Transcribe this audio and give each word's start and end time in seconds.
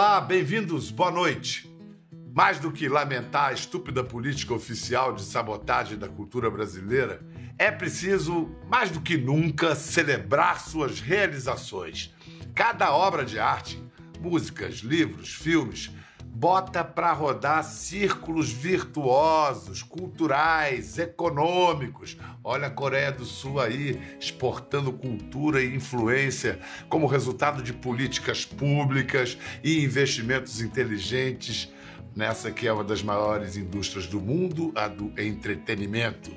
Olá, 0.00 0.20
bem-vindos, 0.20 0.92
boa 0.92 1.10
noite. 1.10 1.68
Mais 2.32 2.60
do 2.60 2.70
que 2.70 2.88
lamentar 2.88 3.48
a 3.48 3.52
estúpida 3.52 4.04
política 4.04 4.54
oficial 4.54 5.12
de 5.12 5.22
sabotagem 5.22 5.98
da 5.98 6.06
cultura 6.06 6.48
brasileira, 6.48 7.20
é 7.58 7.68
preciso, 7.72 8.48
mais 8.68 8.92
do 8.92 9.00
que 9.00 9.16
nunca, 9.16 9.74
celebrar 9.74 10.60
suas 10.60 11.00
realizações. 11.00 12.14
Cada 12.54 12.94
obra 12.94 13.24
de 13.24 13.40
arte, 13.40 13.82
músicas, 14.20 14.76
livros, 14.76 15.34
filmes, 15.34 15.90
bota 16.34 16.84
para 16.84 17.12
rodar 17.12 17.64
círculos 17.64 18.52
virtuosos, 18.52 19.82
culturais, 19.82 20.98
econômicos. 20.98 22.16
Olha 22.44 22.68
a 22.68 22.70
Coreia 22.70 23.10
do 23.10 23.24
Sul 23.24 23.60
aí 23.60 24.00
exportando 24.20 24.92
cultura 24.92 25.62
e 25.62 25.74
influência 25.74 26.60
como 26.88 27.06
resultado 27.06 27.62
de 27.62 27.72
políticas 27.72 28.44
públicas 28.44 29.36
e 29.64 29.82
investimentos 29.82 30.60
inteligentes 30.60 31.72
nessa 32.14 32.50
que 32.50 32.66
é 32.66 32.72
uma 32.72 32.84
das 32.84 33.02
maiores 33.02 33.56
indústrias 33.56 34.06
do 34.06 34.20
mundo, 34.20 34.72
a 34.74 34.88
do 34.88 35.12
entretenimento. 35.16 36.32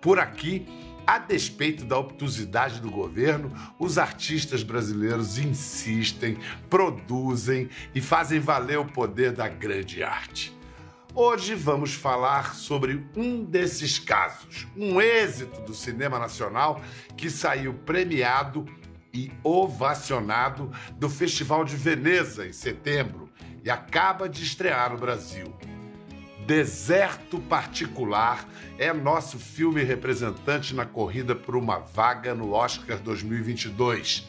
Por 0.00 0.18
aqui, 0.20 0.64
a 1.08 1.16
despeito 1.16 1.86
da 1.86 1.98
obtusidade 1.98 2.82
do 2.82 2.90
governo, 2.90 3.50
os 3.78 3.96
artistas 3.96 4.62
brasileiros 4.62 5.38
insistem, 5.38 6.36
produzem 6.68 7.70
e 7.94 8.00
fazem 8.02 8.38
valer 8.38 8.78
o 8.78 8.84
poder 8.84 9.32
da 9.32 9.48
grande 9.48 10.02
arte. 10.02 10.54
Hoje 11.14 11.54
vamos 11.54 11.94
falar 11.94 12.54
sobre 12.54 13.08
um 13.16 13.42
desses 13.42 13.98
casos, 13.98 14.66
um 14.76 15.00
êxito 15.00 15.62
do 15.62 15.74
cinema 15.74 16.18
nacional 16.18 16.82
que 17.16 17.30
saiu 17.30 17.72
premiado 17.72 18.66
e 19.10 19.32
ovacionado 19.42 20.70
do 20.98 21.08
Festival 21.08 21.64
de 21.64 21.74
Veneza 21.74 22.46
em 22.46 22.52
setembro 22.52 23.30
e 23.64 23.70
acaba 23.70 24.28
de 24.28 24.42
estrear 24.42 24.92
no 24.92 24.98
Brasil. 24.98 25.56
Deserto 26.48 27.38
Particular 27.40 28.48
é 28.78 28.90
nosso 28.90 29.38
filme 29.38 29.82
representante 29.82 30.74
na 30.74 30.86
corrida 30.86 31.36
por 31.36 31.54
uma 31.54 31.78
vaga 31.78 32.34
no 32.34 32.52
Oscar 32.52 32.98
2022. 33.00 34.26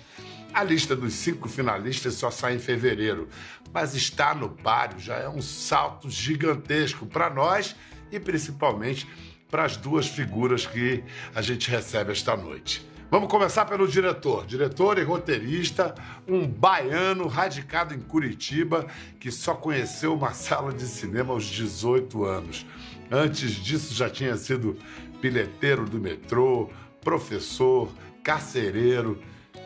A 0.54 0.62
lista 0.62 0.98
dos 0.98 1.14
cinco 1.14 1.48
finalistas 1.48 2.16
só 2.16 2.30
sai 2.30 2.56
em 2.56 2.60
fevereiro, 2.60 3.30
mas 3.72 3.96
estar 3.96 4.36
no 4.36 4.50
páreo 4.50 5.00
já 5.00 5.16
é 5.16 5.30
um 5.30 5.42
salto 5.42 6.10
gigantesco 6.10 7.06
para 7.06 7.30
nós 7.30 7.74
e 8.12 8.20
principalmente 8.20 9.08
para 9.50 9.64
as 9.64 9.78
duas 9.78 10.06
figuras 10.06 10.66
que 10.66 11.02
a 11.34 11.42
gente 11.42 11.72
recebe 11.72 12.12
esta 12.12 12.36
noite. 12.36 12.86
Vamos 13.12 13.28
começar 13.28 13.66
pelo 13.66 13.88
diretor. 13.88 14.46
Diretor 14.46 15.00
e 15.00 15.04
roteirista, 15.04 15.96
um 16.28 16.48
baiano 16.48 17.26
radicado 17.28 17.96
em 17.96 18.00
Curitiba 18.00 18.86
que 19.20 19.32
só 19.32 19.56
conheceu 19.56 20.14
uma 20.14 20.32
sala 20.32 20.72
de 20.72 20.84
cinema 20.84 21.34
aos 21.34 21.46
18 21.46 22.24
anos. 22.24 22.68
Antes 23.10 23.54
disso, 23.54 23.96
já 23.96 24.12
tinha 24.12 24.38
sido 24.38 24.78
bilheteiro 25.20 25.86
do 25.86 26.00
metrô, 26.00 26.70
professor, 27.02 27.90
carcereiro 28.24 29.20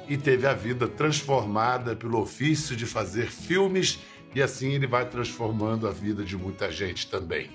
e 0.07 0.15
teve 0.15 0.47
a 0.47 0.53
vida 0.53 0.87
transformada 0.87 1.97
pelo 1.97 2.21
ofício 2.21 2.77
de 2.77 2.85
fazer 2.85 3.29
filmes 3.29 3.99
e 4.33 4.41
assim 4.41 4.71
ele 4.71 4.87
vai 4.87 5.05
transformando 5.05 5.85
a 5.85 5.91
vida 5.91 6.23
de 6.23 6.37
muita 6.37 6.71
gente 6.71 7.07
também. 7.07 7.49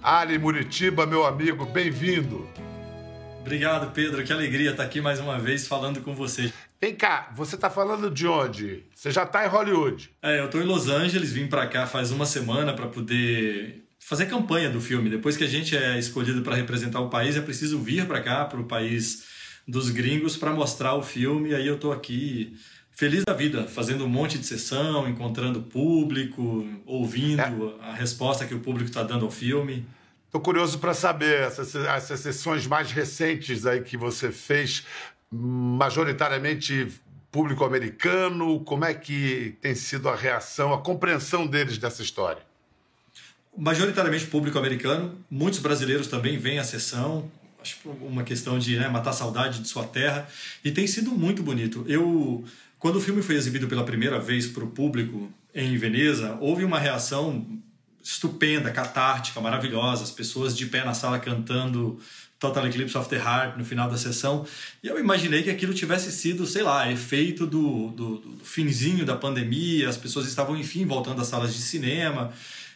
Ali 0.00 0.38
Muritiba, 0.38 1.04
meu 1.06 1.26
amigo, 1.26 1.66
bem-vindo! 1.66 2.48
Obrigado, 3.44 3.92
Pedro. 3.92 4.24
Que 4.24 4.32
alegria 4.32 4.70
estar 4.70 4.84
aqui 4.84 5.02
mais 5.02 5.20
uma 5.20 5.38
vez 5.38 5.68
falando 5.68 6.00
com 6.00 6.14
você. 6.14 6.50
Vem 6.80 6.94
cá, 6.94 7.30
você 7.36 7.56
está 7.56 7.68
falando 7.68 8.10
de 8.10 8.26
onde? 8.26 8.84
Você 8.94 9.10
já 9.10 9.24
está 9.24 9.44
em 9.44 9.48
Hollywood? 9.48 10.10
É, 10.22 10.40
eu 10.40 10.46
estou 10.46 10.62
em 10.62 10.64
Los 10.64 10.88
Angeles, 10.88 11.30
vim 11.30 11.46
para 11.46 11.66
cá 11.66 11.86
faz 11.86 12.10
uma 12.10 12.24
semana 12.24 12.72
para 12.72 12.86
poder 12.86 13.84
fazer 13.98 14.24
campanha 14.26 14.70
do 14.70 14.80
filme. 14.80 15.10
Depois 15.10 15.36
que 15.36 15.44
a 15.44 15.46
gente 15.46 15.76
é 15.76 15.98
escolhido 15.98 16.40
para 16.40 16.56
representar 16.56 17.00
o 17.00 17.10
país, 17.10 17.36
é 17.36 17.42
preciso 17.42 17.78
vir 17.78 18.06
para 18.06 18.22
cá, 18.22 18.46
para 18.46 18.58
o 18.58 18.64
país 18.64 19.24
dos 19.68 19.90
gringos, 19.90 20.38
para 20.38 20.50
mostrar 20.50 20.94
o 20.94 21.02
filme. 21.02 21.50
E 21.50 21.54
aí 21.54 21.66
eu 21.66 21.74
estou 21.74 21.92
aqui 21.92 22.56
feliz 22.92 23.24
da 23.26 23.34
vida, 23.34 23.66
fazendo 23.66 24.06
um 24.06 24.08
monte 24.08 24.38
de 24.38 24.46
sessão, 24.46 25.06
encontrando 25.06 25.60
público, 25.60 26.66
ouvindo 26.86 27.76
é. 27.82 27.90
a 27.90 27.92
resposta 27.92 28.46
que 28.46 28.54
o 28.54 28.60
público 28.60 28.88
está 28.88 29.02
dando 29.02 29.26
ao 29.26 29.30
filme. 29.30 29.86
Estou 30.34 30.42
curioso 30.42 30.80
para 30.80 30.92
saber 30.92 31.42
essas, 31.42 31.76
essas 31.76 32.18
sessões 32.18 32.66
mais 32.66 32.90
recentes 32.90 33.64
aí 33.66 33.82
que 33.82 33.96
você 33.96 34.32
fez, 34.32 34.84
majoritariamente 35.30 36.88
público 37.30 37.64
americano, 37.64 38.58
como 38.64 38.84
é 38.84 38.92
que 38.92 39.54
tem 39.60 39.76
sido 39.76 40.08
a 40.08 40.16
reação, 40.16 40.74
a 40.74 40.78
compreensão 40.78 41.46
deles 41.46 41.78
dessa 41.78 42.02
história? 42.02 42.42
Majoritariamente 43.56 44.26
público 44.26 44.58
americano, 44.58 45.16
muitos 45.30 45.60
brasileiros 45.60 46.08
também 46.08 46.36
vêm 46.36 46.58
à 46.58 46.64
sessão, 46.64 47.30
acho 47.62 47.88
uma 48.00 48.24
questão 48.24 48.58
de 48.58 48.76
né, 48.76 48.88
matar 48.88 49.12
saudade 49.12 49.60
de 49.60 49.68
sua 49.68 49.84
terra, 49.84 50.26
e 50.64 50.72
tem 50.72 50.88
sido 50.88 51.12
muito 51.12 51.44
bonito. 51.44 51.84
Eu, 51.86 52.44
quando 52.80 52.96
o 52.96 53.00
filme 53.00 53.22
foi 53.22 53.36
exibido 53.36 53.68
pela 53.68 53.84
primeira 53.84 54.18
vez 54.18 54.48
para 54.48 54.64
o 54.64 54.66
público 54.66 55.32
em 55.54 55.76
Veneza, 55.76 56.36
houve 56.40 56.64
uma 56.64 56.80
reação 56.80 57.46
estupenda, 58.04 58.70
catártica, 58.70 59.40
maravilhosa, 59.40 60.04
as 60.04 60.10
pessoas 60.10 60.54
de 60.54 60.66
pé 60.66 60.84
na 60.84 60.92
sala 60.92 61.18
cantando 61.18 61.98
Total 62.38 62.66
Eclipse 62.66 62.98
of 62.98 63.08
the 63.08 63.16
Heart 63.16 63.56
no 63.56 63.64
final 63.64 63.88
da 63.88 63.96
sessão. 63.96 64.46
E 64.82 64.88
eu 64.88 64.98
imaginei 65.00 65.42
que 65.42 65.48
aquilo 65.48 65.72
tivesse 65.72 66.12
sido, 66.12 66.46
sei 66.46 66.62
lá, 66.62 66.92
efeito 66.92 67.46
do, 67.46 67.88
do, 67.88 68.18
do 68.18 68.44
finzinho 68.44 69.06
da 69.06 69.16
pandemia, 69.16 69.88
as 69.88 69.96
pessoas 69.96 70.26
estavam, 70.26 70.54
enfim, 70.54 70.84
voltando 70.84 71.22
às 71.22 71.28
salas 71.28 71.54
de 71.54 71.62
cinema. 71.62 72.30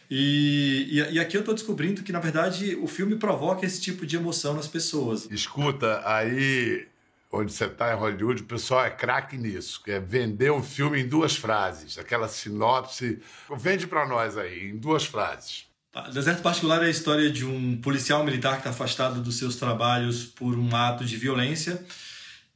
E, 0.09 0.87
e, 0.89 1.13
e, 1.13 1.19
aqui 1.19 1.37
eu 1.37 1.41
estou 1.41 1.53
descobrindo 1.53 2.01
que, 2.01 2.11
na 2.11 2.19
verdade, 2.19 2.75
o 2.81 2.87
filme 2.87 3.15
provoca 3.15 3.63
esse 3.63 3.79
tipo 3.79 4.07
de 4.07 4.15
emoção 4.15 4.55
nas 4.55 4.67
pessoas. 4.67 5.29
Escuta, 5.29 6.01
aí 6.03 6.87
onde 7.31 7.53
você 7.53 7.65
está 7.65 7.93
em 7.93 7.97
Hollywood, 7.97 8.41
o 8.41 8.45
pessoal 8.45 8.85
é 8.85 8.89
craque 8.89 9.37
nisso, 9.37 9.81
que 9.83 9.91
é 9.91 9.99
vender 9.99 10.51
um 10.51 10.63
filme 10.63 11.01
em 11.01 11.07
duas 11.07 11.35
frases, 11.35 11.97
aquela 11.97 12.27
sinopse. 12.27 13.19
Vende 13.57 13.85
para 13.85 14.07
nós 14.07 14.37
aí, 14.37 14.69
em 14.69 14.77
duas 14.77 15.05
frases. 15.05 15.65
Deserto 16.13 16.41
Particular 16.41 16.83
é 16.83 16.87
a 16.87 16.89
história 16.89 17.29
de 17.31 17.45
um 17.45 17.77
policial 17.77 18.23
militar 18.23 18.53
que 18.53 18.59
está 18.59 18.69
afastado 18.69 19.21
dos 19.21 19.37
seus 19.37 19.55
trabalhos 19.55 20.23
por 20.23 20.57
um 20.57 20.75
ato 20.75 21.03
de 21.03 21.17
violência. 21.17 21.83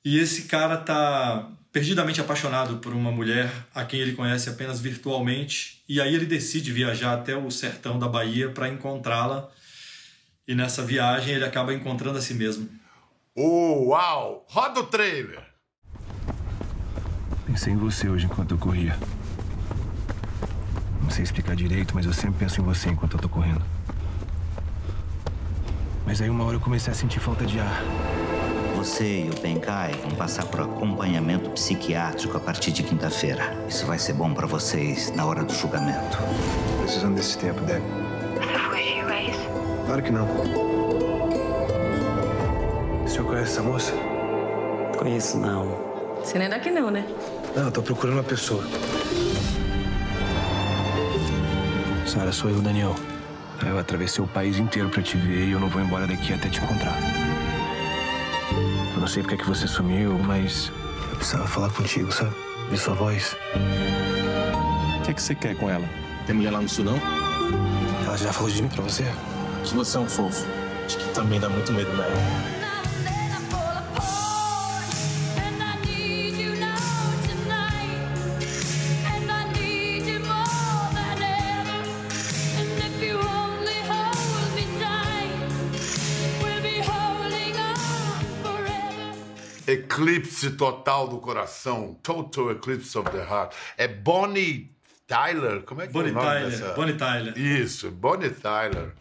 E 0.05 0.17
esse 0.19 0.43
cara 0.43 0.75
está 0.75 1.49
perdidamente 1.71 2.21
apaixonado 2.21 2.77
por 2.77 2.93
uma 2.93 3.11
mulher 3.11 3.51
a 3.73 3.83
quem 3.83 3.99
ele 3.99 4.13
conhece 4.13 4.49
apenas 4.49 4.79
virtualmente. 4.79 5.81
E 5.89 5.99
aí 5.99 6.13
ele 6.13 6.25
decide 6.25 6.71
viajar 6.71 7.13
até 7.13 7.35
o 7.35 7.49
sertão 7.49 7.97
da 7.97 8.07
Bahia 8.07 8.49
para 8.49 8.69
encontrá-la. 8.69 9.49
E 10.47 10.53
nessa 10.53 10.83
viagem 10.83 11.33
ele 11.35 11.45
acaba 11.45 11.73
encontrando 11.73 12.17
a 12.17 12.21
si 12.21 12.33
mesmo. 12.33 12.69
Oh, 13.35 13.85
uau! 13.87 14.45
Roda 14.47 14.81
o 14.81 14.83
trailer! 14.83 15.41
Pensei 17.47 17.73
em 17.73 17.77
você 17.77 18.07
hoje 18.07 18.27
enquanto 18.27 18.51
eu 18.51 18.59
corria. 18.59 18.95
Não 21.01 21.09
sei 21.09 21.23
explicar 21.23 21.55
direito, 21.55 21.95
mas 21.95 22.05
eu 22.05 22.13
sempre 22.13 22.35
penso 22.37 22.61
em 22.61 22.63
você 22.63 22.89
enquanto 22.89 23.13
eu 23.13 23.19
tô 23.19 23.27
correndo. 23.27 23.63
Mas 26.05 26.21
aí 26.21 26.29
uma 26.29 26.43
hora 26.43 26.57
eu 26.57 26.59
comecei 26.59 26.93
a 26.93 26.95
sentir 26.95 27.19
falta 27.19 27.43
de 27.43 27.59
ar. 27.59 27.81
Você 28.75 29.25
e 29.25 29.29
o 29.31 29.41
Benkai 29.41 29.93
vão 29.93 30.11
passar 30.11 30.45
por 30.45 30.61
acompanhamento 30.61 31.49
psiquiátrico 31.51 32.37
a 32.37 32.39
partir 32.39 32.71
de 32.71 32.83
quinta-feira. 32.83 33.65
Isso 33.67 33.87
vai 33.87 33.97
ser 33.97 34.13
bom 34.13 34.31
para 34.31 34.45
vocês 34.45 35.09
na 35.15 35.25
hora 35.25 35.43
do 35.43 35.53
julgamento. 35.55 36.19
Precisando 36.81 37.15
desse 37.15 37.35
tempo, 37.39 37.61
Deb. 37.61 37.81
Você 38.35 38.59
fugiu, 38.59 39.09
é 39.09 39.23
isso? 39.23 39.49
Claro 39.87 40.03
que 40.03 40.11
não. 40.11 40.72
O 43.13 43.15
senhor 43.15 43.27
conhece 43.27 43.51
essa 43.51 43.61
moça? 43.61 43.93
Conheço, 44.97 45.37
não. 45.37 45.77
Você 46.23 46.39
não 46.39 46.47
é 46.47 46.49
daqui 46.49 46.71
não, 46.71 46.89
né? 46.89 47.05
Não, 47.55 47.65
eu 47.65 47.71
tô 47.71 47.83
procurando 47.83 48.15
uma 48.15 48.23
pessoa. 48.23 48.63
Sara, 52.07 52.31
sou 52.31 52.49
eu, 52.49 52.59
Daniel. 52.59 52.95
Eu 53.63 53.77
atravessei 53.77 54.23
o 54.23 54.27
país 54.27 54.57
inteiro 54.57 54.89
pra 54.89 55.03
te 55.03 55.15
ver 55.15 55.45
e 55.47 55.51
eu 55.51 55.59
não 55.59 55.69
vou 55.69 55.79
embora 55.79 56.07
daqui 56.07 56.33
até 56.33 56.49
te 56.49 56.59
encontrar. 56.59 56.97
Eu 58.95 59.01
não 59.01 59.07
sei 59.07 59.21
porque 59.21 59.35
é 59.35 59.37
que 59.37 59.47
você 59.47 59.67
sumiu, 59.67 60.17
mas 60.17 60.71
eu 61.11 61.15
precisava 61.15 61.45
falar 61.45 61.69
contigo, 61.69 62.11
sabe? 62.11 62.33
Ver 62.71 62.77
sua 62.77 62.95
voz. 62.95 63.35
O 64.97 65.03
que, 65.03 65.11
é 65.11 65.13
que 65.13 65.21
você 65.21 65.35
quer 65.35 65.55
com 65.55 65.69
ela? 65.69 65.87
Tem 66.25 66.35
mulher 66.35 66.49
lá 66.49 66.61
no 66.61 66.67
sul, 66.67 66.85
não? 66.85 66.99
Ela 68.07 68.17
já 68.17 68.33
falou 68.33 68.49
de 68.49 68.59
mim 68.59 68.69
pra 68.69 68.81
você? 68.81 69.05
Que 69.63 69.75
você 69.75 69.97
é 69.97 69.99
um 69.99 70.09
fofo. 70.09 70.47
Acho 70.87 70.97
que 70.97 71.13
também 71.13 71.39
dá 71.39 71.47
muito 71.47 71.71
medo 71.71 71.95
dela. 71.95 72.52
Eclipse 90.03 90.51
total 90.51 91.07
do 91.07 91.17
coração, 91.17 91.97
total 92.03 92.51
eclipse 92.51 92.97
of 92.97 93.09
the 93.09 93.23
heart. 93.23 93.53
É 93.77 93.87
Bonnie 93.87 94.71
Tyler? 95.07 95.61
Como 95.63 95.81
é 95.81 95.87
que 95.87 95.93
Bonnie 95.93 96.09
é 96.09 96.11
o 96.11 96.15
nome 96.15 96.27
Tyler, 96.27 96.49
dessa... 96.49 96.73
Bonnie 96.73 96.95
Tyler. 96.95 97.37
Isso, 97.37 97.91
Bonnie 97.91 98.29
Tyler. 98.29 98.93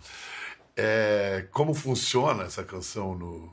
É, 0.76 1.46
como 1.50 1.75
funciona 1.75 2.44
essa 2.44 2.64
canção 2.64 3.14
no, 3.14 3.52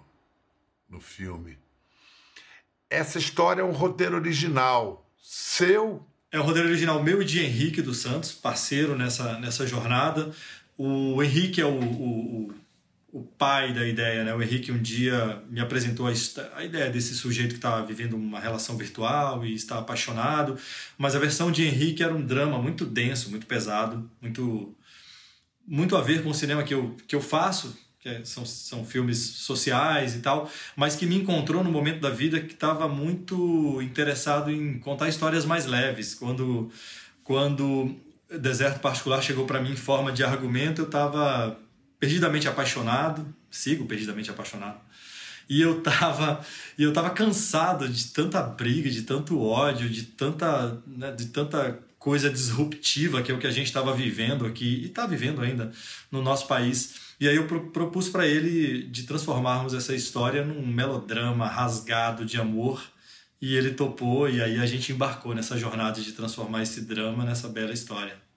no 0.89 1.01
filme? 1.01 1.57
Essa 2.89 3.17
história 3.17 3.61
é 3.61 3.65
um 3.65 3.71
roteiro 3.71 4.15
original 4.15 5.05
seu. 5.21 6.05
É 6.31 6.39
o 6.39 6.43
roteiro 6.43 6.67
original 6.67 7.03
meu 7.03 7.21
e 7.21 7.25
de 7.25 7.43
Henrique 7.43 7.81
dos 7.81 7.97
Santos, 7.97 8.31
parceiro 8.31 8.95
nessa, 8.95 9.37
nessa 9.39 9.65
jornada. 9.65 10.31
O 10.77 11.21
Henrique 11.21 11.59
é 11.59 11.65
o, 11.65 11.79
o, 11.79 12.47
o 12.47 12.55
pai 13.39 13.73
da 13.73 13.87
ideia, 13.87 14.25
né? 14.25 14.35
O 14.35 14.43
Henrique 14.43 14.71
um 14.71 14.81
dia 14.81 15.41
me 15.49 15.61
apresentou 15.61 16.07
a, 16.07 16.11
a 16.55 16.63
ideia 16.63 16.89
desse 16.89 17.15
sujeito 17.15 17.51
que 17.51 17.55
estava 17.55 17.83
vivendo 17.85 18.13
uma 18.13 18.39
relação 18.39 18.77
virtual 18.77 19.45
e 19.45 19.55
está 19.55 19.79
apaixonado, 19.79 20.57
mas 20.97 21.15
a 21.15 21.19
versão 21.19 21.49
de 21.49 21.65
Henrique 21.65 22.03
era 22.03 22.13
um 22.13 22.21
drama 22.21 22.61
muito 22.61 22.85
denso, 22.85 23.29
muito 23.29 23.47
pesado, 23.47 24.07
muito 24.21 24.75
muito 25.65 25.95
a 25.95 26.01
ver 26.01 26.23
com 26.23 26.29
o 26.29 26.33
cinema 26.33 26.63
que 26.63 26.73
eu, 26.73 26.97
que 27.07 27.15
eu 27.15 27.21
faço, 27.21 27.77
que 27.99 28.09
é, 28.09 28.25
são, 28.25 28.43
são 28.45 28.83
filmes 28.83 29.19
sociais 29.19 30.15
e 30.15 30.19
tal, 30.19 30.49
mas 30.75 30.95
que 30.95 31.05
me 31.05 31.15
encontrou 31.15 31.63
no 31.63 31.71
momento 31.71 32.01
da 32.01 32.09
vida 32.09 32.39
que 32.41 32.53
estava 32.53 32.87
muito 32.87 33.79
interessado 33.81 34.51
em 34.51 34.79
contar 34.79 35.07
histórias 35.07 35.45
mais 35.45 35.65
leves. 35.67 36.15
Quando, 36.15 36.71
quando 37.23 37.95
Deserto 38.39 38.79
Particular 38.79 39.21
chegou 39.21 39.45
para 39.45 39.61
mim 39.61 39.73
em 39.73 39.75
forma 39.75 40.11
de 40.11 40.23
argumento, 40.23 40.81
eu 40.81 40.85
estava 40.85 41.55
perdidamente 41.99 42.47
apaixonado, 42.47 43.33
sigo 43.51 43.85
perdidamente 43.85 44.29
apaixonado. 44.29 44.79
E 45.49 45.61
eu 45.61 45.81
tava, 45.81 46.45
eu 46.77 46.93
tava 46.93 47.09
cansado 47.09 47.89
de 47.89 48.05
tanta 48.07 48.41
briga, 48.41 48.89
de 48.89 49.01
tanto 49.01 49.41
ódio, 49.41 49.89
de 49.89 50.03
tanta, 50.03 50.81
né, 50.85 51.11
de 51.11 51.25
tanta 51.27 51.79
coisa 51.97 52.29
disruptiva 52.29 53.21
que 53.21 53.31
é 53.31 53.35
o 53.35 53.39
que 53.39 53.47
a 53.47 53.51
gente 53.51 53.67
estava 53.67 53.93
vivendo 53.93 54.45
aqui 54.45 54.83
e 54.83 54.85
está 54.85 55.05
vivendo 55.05 55.41
ainda 55.41 55.71
no 56.11 56.21
nosso 56.21 56.47
país. 56.47 57.09
E 57.19 57.27
aí 57.27 57.35
eu 57.35 57.45
propus 57.47 58.07
para 58.07 58.25
ele 58.25 58.83
de 58.83 59.03
transformarmos 59.03 59.73
essa 59.73 59.93
história 59.93 60.45
num 60.45 60.65
melodrama 60.65 61.47
rasgado 61.47 62.23
de 62.23 62.39
amor 62.39 62.81
e 63.41 63.55
ele 63.55 63.71
topou 63.71 64.29
e 64.29 64.41
aí 64.41 64.59
a 64.59 64.65
gente 64.65 64.93
embarcou 64.93 65.35
nessa 65.35 65.57
jornada 65.57 65.99
de 65.99 66.13
transformar 66.13 66.63
esse 66.63 66.81
drama 66.81 67.25
nessa 67.25 67.49
bela 67.49 67.73
história. 67.73 68.28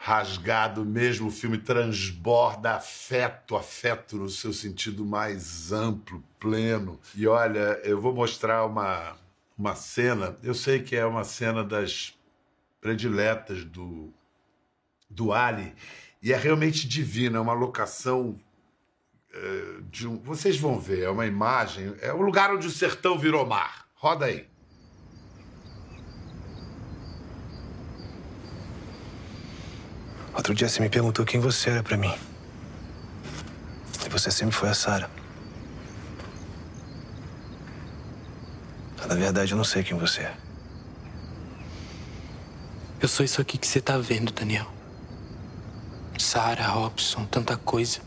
Rasgado 0.00 0.84
mesmo, 0.84 1.26
o 1.26 1.30
filme 1.30 1.58
transborda 1.58 2.76
afeto, 2.76 3.56
afeto 3.56 4.16
no 4.16 4.30
seu 4.30 4.52
sentido 4.52 5.04
mais 5.04 5.72
amplo, 5.72 6.22
pleno. 6.38 7.00
E 7.16 7.26
olha, 7.26 7.80
eu 7.82 8.00
vou 8.00 8.14
mostrar 8.14 8.64
uma, 8.64 9.16
uma 9.58 9.74
cena, 9.74 10.38
eu 10.40 10.54
sei 10.54 10.80
que 10.80 10.94
é 10.94 11.04
uma 11.04 11.24
cena 11.24 11.64
das 11.64 12.16
prediletas 12.80 13.64
do, 13.64 14.14
do 15.10 15.32
Ali. 15.32 15.74
E 16.22 16.32
é 16.32 16.36
realmente 16.36 16.86
divina, 16.86 17.38
é 17.38 17.40
uma 17.40 17.52
locação 17.52 18.38
é, 19.34 19.80
de 19.90 20.06
um. 20.06 20.16
Vocês 20.18 20.56
vão 20.58 20.78
ver, 20.78 21.02
é 21.02 21.10
uma 21.10 21.26
imagem. 21.26 21.94
É 22.00 22.12
o 22.12 22.22
lugar 22.22 22.54
onde 22.54 22.66
o 22.66 22.70
sertão 22.70 23.18
virou 23.18 23.44
mar. 23.44 23.88
Roda 23.94 24.26
aí. 24.26 24.48
Outro 30.38 30.54
dia 30.54 30.68
você 30.68 30.80
me 30.80 30.88
perguntou 30.88 31.24
quem 31.24 31.40
você 31.40 31.68
era 31.68 31.82
para 31.82 31.96
mim. 31.96 32.14
E 34.06 34.08
você 34.08 34.30
sempre 34.30 34.54
foi 34.54 34.68
a 34.68 34.74
Sara. 34.74 35.10
Na 39.08 39.16
verdade, 39.16 39.50
eu 39.50 39.56
não 39.56 39.64
sei 39.64 39.82
quem 39.82 39.98
você 39.98 40.20
é. 40.20 40.36
Eu 43.00 43.08
sou 43.08 43.24
isso 43.24 43.40
aqui 43.40 43.58
que 43.58 43.66
você 43.66 43.80
tá 43.80 43.98
vendo, 43.98 44.32
Daniel. 44.32 44.70
Sarah, 46.16 46.68
Robson, 46.68 47.24
tanta 47.24 47.56
coisa. 47.56 48.00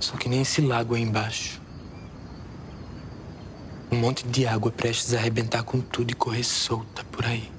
Só 0.00 0.16
que 0.18 0.28
nem 0.28 0.42
esse 0.42 0.60
lago 0.60 0.94
aí 0.94 1.02
embaixo. 1.02 1.62
Um 3.90 3.96
monte 3.96 4.26
de 4.26 4.46
água 4.46 4.70
prestes 4.70 5.14
a 5.14 5.18
arrebentar 5.18 5.62
com 5.62 5.80
tudo 5.80 6.10
e 6.10 6.14
correr 6.14 6.44
solta 6.44 7.04
por 7.04 7.24
aí. 7.24 7.51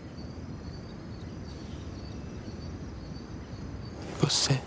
Você. 4.23 4.57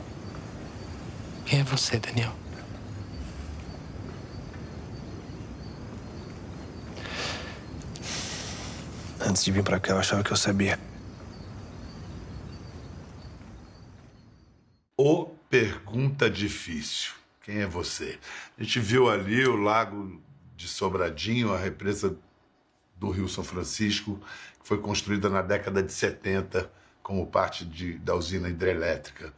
Quem 1.46 1.60
é 1.60 1.64
você, 1.64 1.98
Daniel? 1.98 2.30
Antes 9.18 9.42
de 9.42 9.50
vir 9.50 9.64
pra 9.64 9.80
cá, 9.80 9.94
eu 9.94 9.98
achava 9.98 10.22
que 10.22 10.30
eu 10.30 10.36
sabia. 10.36 10.78
O 14.94 15.24
Pergunta 15.48 16.28
Difícil. 16.28 17.14
Quem 17.42 17.60
é 17.62 17.66
você? 17.66 18.18
A 18.58 18.62
gente 18.62 18.78
viu 18.78 19.08
ali 19.08 19.46
o 19.46 19.56
lago 19.56 20.20
de 20.54 20.68
Sobradinho, 20.68 21.54
a 21.54 21.58
represa 21.58 22.14
do 22.94 23.08
Rio 23.08 23.26
São 23.26 23.42
Francisco, 23.42 24.20
que 24.60 24.68
foi 24.68 24.76
construída 24.76 25.30
na 25.30 25.40
década 25.40 25.82
de 25.82 25.94
70 25.94 26.70
como 27.06 27.24
parte 27.24 27.64
de, 27.64 27.92
da 27.98 28.16
usina 28.16 28.48
hidrelétrica. 28.48 29.32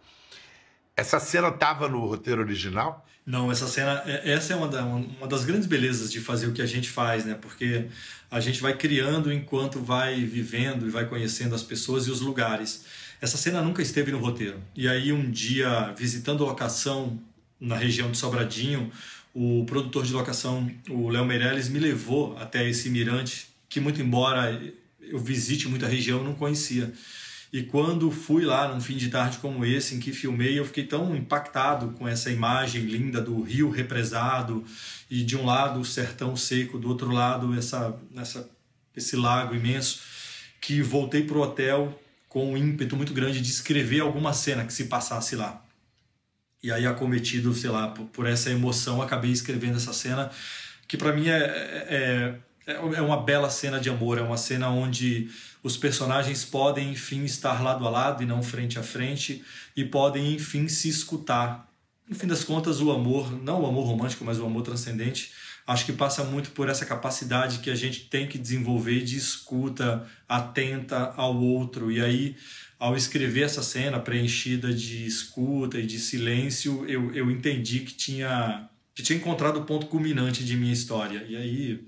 Essa 0.97 1.21
cena 1.21 1.49
estava 1.49 1.87
no 1.87 2.07
roteiro 2.07 2.41
original? 2.41 3.07
Não, 3.27 3.53
essa 3.53 3.69
cena, 3.69 4.03
é, 4.07 4.33
essa 4.33 4.55
é 4.55 4.57
uma, 4.57 4.69
da, 4.69 4.83
uma 4.87 5.27
das 5.27 5.45
grandes 5.45 5.67
belezas 5.67 6.11
de 6.11 6.19
fazer 6.19 6.47
o 6.47 6.55
que 6.55 6.63
a 6.63 6.67
gente 6.67 6.89
faz, 6.89 7.27
né? 7.27 7.35
Porque 7.39 7.85
a 8.31 8.41
gente 8.41 8.63
vai 8.63 8.75
criando 8.75 9.31
enquanto 9.31 9.81
vai 9.81 10.25
vivendo 10.25 10.87
e 10.87 10.89
vai 10.89 11.05
conhecendo 11.05 11.55
as 11.55 11.63
pessoas 11.63 12.07
e 12.07 12.11
os 12.11 12.23
lugares. 12.23 12.87
Essa 13.21 13.37
cena 13.37 13.61
nunca 13.61 13.83
esteve 13.83 14.11
no 14.13 14.19
roteiro. 14.19 14.63
E 14.75 14.89
aí 14.89 15.13
um 15.13 15.31
dia, 15.31 15.93
visitando 15.95 16.47
locação 16.47 17.21
na 17.61 17.77
região 17.77 18.11
de 18.11 18.17
Sobradinho, 18.17 18.91
o 19.35 19.67
produtor 19.67 20.07
de 20.07 20.15
locação, 20.15 20.71
o 20.89 21.11
Léo 21.11 21.27
Meirelles, 21.27 21.69
me 21.69 21.79
levou 21.79 22.35
até 22.39 22.67
esse 22.67 22.89
mirante, 22.89 23.51
que 23.69 23.79
muito 23.79 24.01
embora 24.01 24.59
eu 25.03 25.19
visite 25.19 25.69
muita 25.69 25.87
região, 25.87 26.21
eu 26.21 26.25
não 26.25 26.35
conhecia. 26.35 26.95
E 27.53 27.63
quando 27.63 28.11
fui 28.11 28.45
lá 28.45 28.69
num 28.69 28.81
fim 28.81 28.97
de 28.97 29.09
tarde 29.09 29.39
como 29.39 29.65
esse, 29.65 29.95
em 29.95 30.01
que 30.01 30.13
filmei, 30.13 30.59
eu 30.59 30.67
fiquei 30.67 30.85
tão 30.85 31.17
impactado 31.17 31.93
com 31.93 32.07
essa 32.07 32.31
imagem 32.31 32.83
linda 32.83 33.23
do 33.23 33.41
rio 33.41 33.71
represado 33.71 34.65
e 35.11 35.23
de 35.23 35.35
um 35.37 35.47
lado 35.47 35.81
o 35.81 35.85
sertão 35.85 36.37
seco, 36.37 36.79
do 36.79 36.89
outro 36.89 37.11
lado 37.11 37.57
essa, 37.57 37.99
essa, 38.17 38.49
esse 38.95 39.17
lago 39.17 39.55
imenso, 39.55 40.01
que 40.61 40.83
voltei 40.83 41.23
para 41.23 41.39
o 41.39 41.41
hotel 41.41 41.99
com 42.29 42.53
um 42.53 42.57
ímpeto 42.57 42.95
muito 42.97 43.15
grande 43.15 43.41
de 43.41 43.49
escrever 43.49 44.01
alguma 44.01 44.35
cena 44.35 44.65
que 44.65 44.73
se 44.73 44.85
passasse 44.85 45.35
lá. 45.35 45.65
E 46.63 46.71
aí, 46.71 46.87
acometido, 46.87 47.55
sei 47.55 47.71
lá, 47.71 47.89
por, 47.89 48.27
essa 48.27 48.51
emoção, 48.51 49.01
acabei 49.01 49.31
escrevendo 49.31 49.77
essa 49.77 49.93
cena, 49.93 50.31
que 50.87 50.97
para 50.97 51.13
mim 51.13 51.29
é, 51.29 51.39
é, 51.39 52.35
é, 52.69 52.75
é 52.75 53.03
uma 53.03 53.17
bela 53.23 53.49
cena 53.49 53.81
de 53.81 53.89
amor, 53.89 54.19
é 54.19 54.23
uma 54.23 54.37
cena 54.37 54.69
onde 54.69 55.31
os 55.63 55.77
personagens 55.77 56.45
podem, 56.45 56.91
enfim, 56.91 57.25
estar 57.25 57.63
lado 57.63 57.87
a 57.87 57.91
lado 57.91 58.23
e 58.23 58.27
não 58.27 58.43
frente 58.43 58.79
a 58.79 58.83
frente, 58.83 59.43
e 59.75 59.85
podem, 59.85 60.35
enfim, 60.35 60.69
se 60.69 60.89
escutar. 60.89 61.67
No 62.07 62.15
fim 62.15 62.27
das 62.27 62.45
contas, 62.45 62.81
o 62.81 62.91
amor, 62.91 63.33
não 63.43 63.63
o 63.63 63.67
amor 63.67 63.87
romântico, 63.87 64.25
mas 64.25 64.39
o 64.39 64.45
amor 64.45 64.63
transcendente, 64.63 65.33
acho 65.67 65.87
que 65.87 65.93
passa 65.93 66.23
muito 66.25 66.51
por 66.51 66.69
essa 66.69 66.85
capacidade 66.85 67.59
que 67.59 67.71
a 67.71 67.75
gente 67.75 68.05
tem 68.05 68.27
que 68.27 68.39
desenvolver 68.39 69.03
de 69.03 69.17
escuta 69.17 70.07
atenta 70.29 71.15
ao 71.17 71.37
outro. 71.41 71.91
E 71.91 72.03
aí, 72.03 72.37
ao 72.79 72.97
escrever 72.97 73.43
essa 73.45 73.63
cena 73.63 73.99
preenchida 73.99 74.73
de 74.73 75.07
escuta 75.07 75.79
e 75.79 75.87
de 75.87 75.99
silêncio, 75.99 76.85
eu, 76.87 77.15
eu 77.15 77.31
entendi 77.31 77.81
que 77.81 77.95
tinha, 77.95 78.69
que 78.95 79.03
tinha 79.03 79.19
encontrado 79.19 79.59
o 79.59 79.65
ponto 79.65 79.87
culminante 79.87 80.45
de 80.45 80.57
minha 80.57 80.73
história. 80.73 81.25
E 81.29 81.37
aí, 81.37 81.87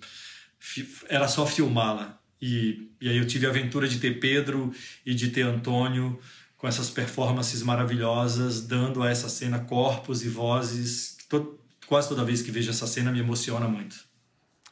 era 1.09 1.27
só 1.29 1.47
filmá-la 1.47 2.21
e, 2.41 2.91
e 3.01 3.09
aí 3.09 3.19
eu 3.19 3.27
tive 3.27 3.47
a 3.47 3.51
aventura 3.51 3.87
de 3.87 3.99
ter 3.99 4.19
Pedro 4.19 4.73
e 5.05 5.15
de 5.15 5.29
ter 5.29 5.43
Antônio 5.43 6.19
com 6.57 6.67
essas 6.67 6.91
performances 6.91 7.63
maravilhosas, 7.63 8.63
dando 8.63 9.03
a 9.03 9.11
essa 9.11 9.29
cena 9.29 9.61
corpos 9.61 10.25
e 10.25 10.29
vozes. 10.29 11.19
Quase 11.87 12.09
toda 12.09 12.25
vez 12.25 12.43
que 12.43 12.51
vejo 12.51 12.71
essa 12.71 12.87
cena 12.87 13.11
me 13.11 13.19
emociona 13.19 13.67
muito. 13.67 13.97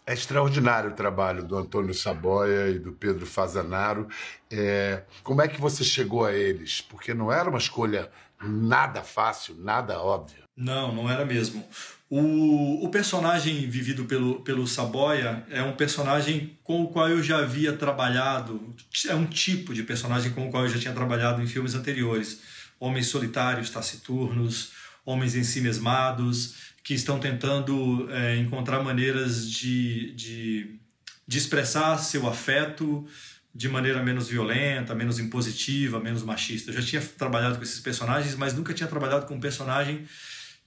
É 0.07 0.15
extraordinário 0.15 0.91
o 0.91 0.95
trabalho 0.95 1.45
do 1.45 1.57
Antônio 1.57 1.93
Saboia 1.93 2.71
e 2.71 2.79
do 2.79 2.93
Pedro 2.93 3.27
Fazanaro. 3.27 4.09
É, 4.51 5.03
como 5.23 5.43
é 5.43 5.49
que 5.49 5.61
você 5.61 5.85
chegou 5.85 6.25
a 6.25 6.33
eles? 6.33 6.81
Porque 6.81 7.13
não 7.13 7.31
era 7.31 7.51
uma 7.51 7.59
escolha 7.59 8.11
nada 8.41 9.03
fácil, 9.03 9.57
nada 9.59 10.01
óbvia. 10.01 10.48
Não, 10.59 10.93
não 10.93 11.09
era 11.09 11.25
mesmo. 11.25 11.65
O, 12.11 12.85
o 12.85 12.89
personagem 12.89 13.71
vivido 13.71 14.07
pelo, 14.07 14.41
pelo 14.41 14.67
Saboia 14.67 15.47
é 15.51 15.63
um 15.63 15.77
personagem 15.77 16.59
com 16.65 16.83
o 16.83 16.89
qual 16.89 17.09
eu 17.09 17.23
já 17.23 17.39
havia 17.39 17.73
trabalhado, 17.73 18.75
é 19.09 19.15
um 19.15 19.25
tipo 19.25 19.73
de 19.73 19.85
personagem 19.85 20.33
com 20.33 20.49
o 20.49 20.51
qual 20.51 20.65
eu 20.65 20.69
já 20.69 20.81
tinha 20.81 20.93
trabalhado 20.93 21.41
em 21.41 21.47
filmes 21.47 21.75
anteriores. 21.75 22.41
Homens 22.81 23.07
solitários, 23.07 23.71
taciturnos, 23.71 24.73
homens 25.05 25.37
em 25.37 25.45
si 25.45 25.61
mesmados, 25.61 26.55
que 26.83 26.93
estão 26.93 27.21
tentando 27.21 28.09
é, 28.11 28.37
encontrar 28.37 28.83
maneiras 28.83 29.49
de, 29.49 30.13
de, 30.15 30.81
de 31.27 31.39
expressar 31.39 31.99
seu 31.99 32.27
afeto, 32.29 33.07
de 33.55 33.69
maneira 33.69 34.03
menos 34.03 34.29
violenta, 34.29 34.95
menos 34.95 35.21
impositiva, 35.21 36.01
menos 36.01 36.25
machista. 36.25 36.71
Eu 36.71 36.81
já 36.81 36.83
tinha 36.83 37.03
trabalhado 37.03 37.59
com 37.59 37.63
esses 37.63 37.81
personagens, 37.81 38.35
mas 38.35 38.55
nunca 38.55 38.75
tinha 38.75 38.89
trabalhado 38.89 39.27
com 39.27 39.35
um 39.35 39.41
personagem 39.41 40.07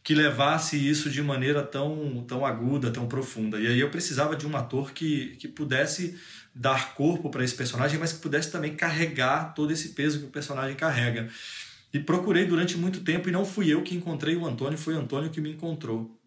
que 0.03 0.15
levasse 0.15 0.77
isso 0.77 1.10
de 1.10 1.22
maneira 1.22 1.62
tão, 1.62 2.24
tão 2.27 2.46
aguda, 2.46 2.91
tão 2.91 3.08
profunda. 3.08 3.60
E 3.60 3.67
aí 3.67 3.79
eu 3.79 3.89
precisava 3.89 4.36
de 4.36 4.48
um 4.48 4.55
ator 4.55 4.91
que, 4.93 5.36
que 5.38 5.48
pudesse 5.48 6.17
dar 6.53 6.96
corpo 6.96 7.29
para 7.29 7.43
esse 7.43 7.55
personagem, 7.55 8.00
mas 8.00 8.13
que 8.13 8.20
pudesse 8.20 8.51
também 8.51 8.75
carregar 8.75 9.53
todo 9.53 9.72
esse 9.72 9.89
peso 9.89 10.20
que 10.20 10.25
o 10.25 10.29
personagem 10.29 10.75
carrega. 10.75 11.29
E 11.93 12.00
procurei 12.00 12.46
durante 12.46 12.77
muito 12.77 13.01
tempo 13.01 13.29
e 13.29 13.31
não 13.31 13.46
fui 13.46 13.72
eu 13.72 13.84
que 13.84 13.96
encontrei 13.96 14.36
o 14.36 14.46
Antônio, 14.46 14.77
foi 14.77 14.96
o 14.96 15.00
Antônio 15.00 15.29
que 15.29 15.41
me 15.41 15.51
encontrou. 15.51 16.17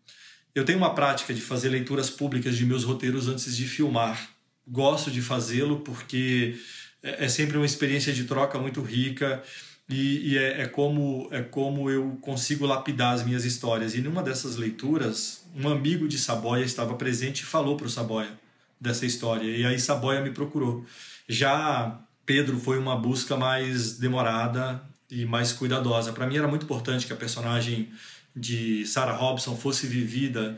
Eu 0.54 0.64
tenho 0.64 0.78
uma 0.78 0.94
prática 0.94 1.34
de 1.34 1.40
fazer 1.40 1.68
leituras 1.68 2.08
públicas 2.08 2.56
de 2.56 2.64
meus 2.64 2.84
roteiros 2.84 3.26
antes 3.26 3.56
de 3.56 3.66
filmar. 3.66 4.30
Gosto 4.66 5.10
de 5.10 5.20
fazê-lo 5.20 5.80
porque 5.80 6.56
é, 7.02 7.24
é 7.24 7.28
sempre 7.28 7.56
uma 7.56 7.66
experiência 7.66 8.12
de 8.12 8.24
troca 8.24 8.58
muito 8.58 8.80
rica 8.82 9.42
e, 9.88 10.32
e 10.32 10.38
é, 10.38 10.62
é, 10.62 10.66
como 10.66 11.28
é 11.30 11.42
como 11.42 11.90
eu 11.90 12.18
consigo 12.20 12.66
lapidar 12.66 13.14
as 13.14 13.24
minhas 13.24 13.44
histórias. 13.44 13.94
E 13.94 14.00
numa 14.00 14.22
dessas 14.22 14.56
leituras, 14.56 15.44
um 15.54 15.68
amigo 15.68 16.08
de 16.08 16.18
Saboia 16.18 16.64
estava 16.64 16.94
presente 16.94 17.40
e 17.40 17.44
falou 17.44 17.76
para 17.76 17.86
o 17.86 17.90
Saboia 17.90 18.32
dessa 18.80 19.04
história. 19.04 19.44
E 19.44 19.64
aí 19.64 19.78
Saboia 19.78 20.20
me 20.20 20.30
procurou. 20.30 20.84
Já 21.28 22.00
Pedro 22.24 22.58
foi 22.58 22.78
uma 22.78 22.96
busca 22.96 23.36
mais 23.36 23.98
demorada 23.98 24.82
e 25.10 25.24
mais 25.24 25.52
cuidadosa. 25.52 26.12
Para 26.12 26.26
mim 26.26 26.36
era 26.36 26.48
muito 26.48 26.64
importante 26.64 27.06
que 27.06 27.12
a 27.12 27.16
personagem 27.16 27.90
de 28.34 28.86
Sarah 28.86 29.14
Robson 29.14 29.56
fosse 29.56 29.86
vivida 29.86 30.56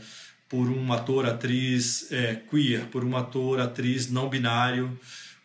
por 0.49 0.69
um 0.69 0.93
ator, 0.93 1.27
atriz 1.27 2.11
é, 2.13 2.37
queer, 2.37 2.87
por 2.87 3.05
um 3.05 3.17
ator, 3.17 3.61
atriz 3.61 4.11
não 4.11 4.29
binário, 4.29 4.99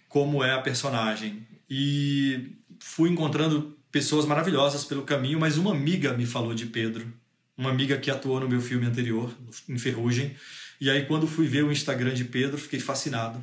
como 0.08 0.44
é 0.44 0.54
a 0.54 0.62
personagem. 0.62 1.46
E 1.70 2.56
fui 2.82 3.10
encontrando 3.10 3.78
pessoas 3.92 4.26
maravilhosas 4.26 4.84
pelo 4.84 5.04
caminho, 5.04 5.40
mas 5.40 5.56
uma 5.56 5.72
amiga 5.72 6.14
me 6.14 6.26
falou 6.26 6.54
de 6.54 6.66
Pedro, 6.66 7.14
uma 7.56 7.70
amiga 7.70 7.98
que 7.98 8.10
atuou 8.10 8.40
no 8.40 8.50
meu 8.50 8.60
filme 8.60 8.88
anterior, 8.88 9.32
em 9.70 9.78
Ferrugem. 9.78 10.36
E 10.80 10.90
aí, 10.90 11.06
quando 11.06 11.28
fui 11.28 11.48
ver 11.48 11.64
o 11.64 11.72
Instagram 11.72 12.14
de 12.14 12.26
Pedro, 12.26 12.58
fiquei 12.58 12.80
fascinado. 12.80 13.42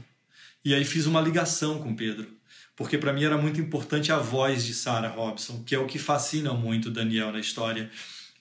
E 0.64 0.74
aí 0.74 0.84
fiz 0.84 1.06
uma 1.06 1.20
ligação 1.20 1.78
com 1.78 1.94
Pedro, 1.94 2.26
porque 2.74 2.98
para 2.98 3.12
mim 3.12 3.22
era 3.22 3.38
muito 3.38 3.60
importante 3.60 4.10
a 4.10 4.18
voz 4.18 4.66
de 4.66 4.74
Sarah 4.74 5.08
Robson, 5.08 5.62
que 5.64 5.74
é 5.74 5.78
o 5.78 5.86
que 5.86 5.98
fascina 6.00 6.52
muito 6.52 6.90
Daniel 6.90 7.30
na 7.30 7.38
história. 7.38 7.88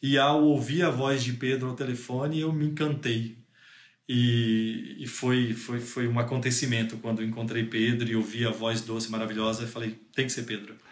E 0.01 0.17
ao 0.17 0.43
ouvir 0.43 0.81
a 0.81 0.89
voz 0.89 1.23
de 1.23 1.33
Pedro 1.33 1.69
ao 1.69 1.75
telefone, 1.75 2.39
eu 2.39 2.51
me 2.51 2.65
encantei. 2.65 3.37
E, 4.09 4.95
e 4.99 5.05
foi, 5.05 5.53
foi, 5.53 5.79
foi 5.79 6.07
um 6.07 6.17
acontecimento 6.17 6.97
quando 6.97 7.23
encontrei 7.23 7.65
Pedro 7.65 8.09
e 8.09 8.15
ouvi 8.15 8.45
a 8.45 8.51
voz 8.51 8.81
doce, 8.81 9.11
maravilhosa. 9.11 9.63
Eu 9.63 9.67
falei: 9.67 9.99
tem 10.15 10.25
que 10.25 10.31
ser 10.31 10.43
Pedro. 10.43 10.86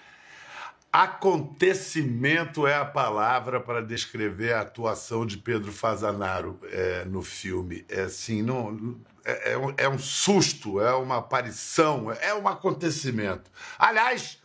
Acontecimento 0.96 2.66
é 2.66 2.74
a 2.74 2.86
palavra 2.86 3.60
para 3.60 3.84
descrever 3.84 4.54
a 4.54 4.62
atuação 4.62 5.26
de 5.26 5.38
Pedro 5.38 5.74
Fazanaro 5.74 6.58
é, 6.72 7.04
no 7.04 7.22
filme. 7.22 7.84
É 7.90 8.04
assim, 8.04 8.42
não, 8.42 8.98
é, 9.26 9.52
é, 9.52 9.58
um, 9.58 9.74
é, 9.76 9.90
um, 9.90 10.00
susto, 10.00 10.80
é 10.80 10.96
uma 10.96 11.18
aparição, 11.18 12.10
é 12.14 12.34
um 12.34 12.48
acontecimento. 12.48 13.52
Aliás, 13.78 14.42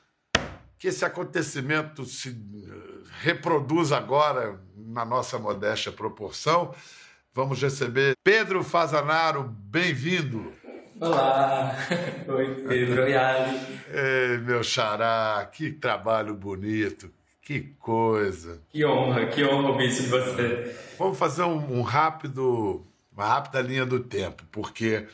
que 0.76 0.88
esse 0.88 1.04
acontecimento 1.04 2.04
se 2.04 2.30
eh, 2.30 3.08
reproduz 3.20 3.92
agora 3.92 4.60
na 4.76 5.04
nossa 5.04 5.38
modesta 5.38 5.92
proporção. 5.92 6.74
Vamos 7.32 7.62
receber 7.62 8.14
Pedro 8.24 8.64
Fazanaro, 8.64 9.44
bem-vindo. 9.44 10.52
Olá, 11.00 11.74
oi 12.28 12.62
Pedro, 12.68 13.04
oi 13.04 13.16
Ali. 13.16 13.58
Ei, 13.90 14.36
meu 14.36 14.62
xará, 14.62 15.48
que 15.50 15.72
trabalho 15.72 16.34
bonito, 16.34 17.10
que 17.40 17.60
coisa. 17.78 18.60
Que 18.68 18.84
honra, 18.84 19.24
que 19.24 19.42
honra 19.42 19.70
ouvir 19.70 19.88
isso 19.88 20.02
de 20.02 20.08
você. 20.08 20.76
Vamos 20.98 21.16
fazer 21.16 21.44
um, 21.44 21.78
um 21.78 21.80
rápido, 21.80 22.84
uma 23.16 23.24
rápida 23.24 23.62
linha 23.62 23.86
do 23.86 24.00
tempo, 24.00 24.44
porque 24.52 25.06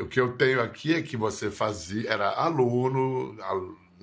o 0.00 0.06
que 0.06 0.20
eu 0.20 0.32
tenho 0.32 0.60
aqui 0.60 0.96
é 0.96 1.00
que 1.00 1.16
você 1.16 1.48
fazia, 1.48 2.10
era 2.10 2.30
aluno 2.30 3.38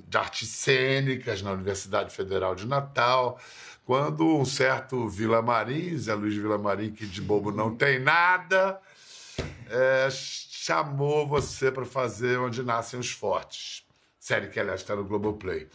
de 0.08 0.18
artes 0.18 0.48
cênicas 0.48 1.42
na 1.42 1.52
Universidade 1.52 2.16
Federal 2.16 2.56
de 2.56 2.66
Natal, 2.66 3.38
quando 3.84 4.26
um 4.26 4.46
certo 4.46 5.10
Vila 5.10 5.42
Marim, 5.42 5.98
Zé 5.98 6.14
Luiz 6.14 6.36
Vila 6.36 6.58
Marim, 6.58 6.90
que 6.90 7.06
de 7.06 7.22
bobo 7.22 7.52
não 7.52 7.76
tem 7.76 8.00
nada, 8.00 8.80
é, 9.70 10.08
chamou 10.68 11.26
você 11.26 11.72
para 11.72 11.86
fazer 11.86 12.38
Onde 12.40 12.62
Nascem 12.62 13.00
os 13.00 13.10
Fortes. 13.10 13.86
Série 14.20 14.48
que, 14.48 14.60
aliás, 14.60 14.82
está 14.82 14.98
no 14.98 15.06
Globoplay. 15.06 15.70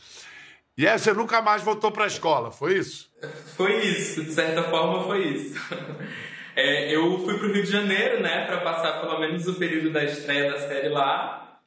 E 0.77 0.87
aí 0.87 0.99
você 0.99 1.15
nunca 1.15 1.41
mais 1.41 1.63
voltou 1.63 1.91
para 1.91 2.05
a 2.05 2.07
escola, 2.07 2.51
foi 2.51 2.77
isso? 2.77 3.11
Foi 3.57 3.75
isso, 3.79 4.23
de 4.23 4.33
certa 4.33 4.65
forma 4.65 5.05
foi 5.05 5.29
isso. 5.29 5.59
É, 6.55 6.95
eu 6.95 7.19
fui 7.21 7.39
para 7.39 7.47
o 7.47 7.53
Rio 7.55 7.63
de 7.63 7.71
Janeiro, 7.71 8.23
né, 8.23 8.45
para 8.45 8.61
passar 8.61 9.01
pelo 9.01 9.19
menos 9.19 9.47
o 9.47 9.55
período 9.55 9.91
da 9.91 10.05
estreia 10.05 10.53
da 10.53 10.59
série 10.59 10.91
lá, 10.91 11.59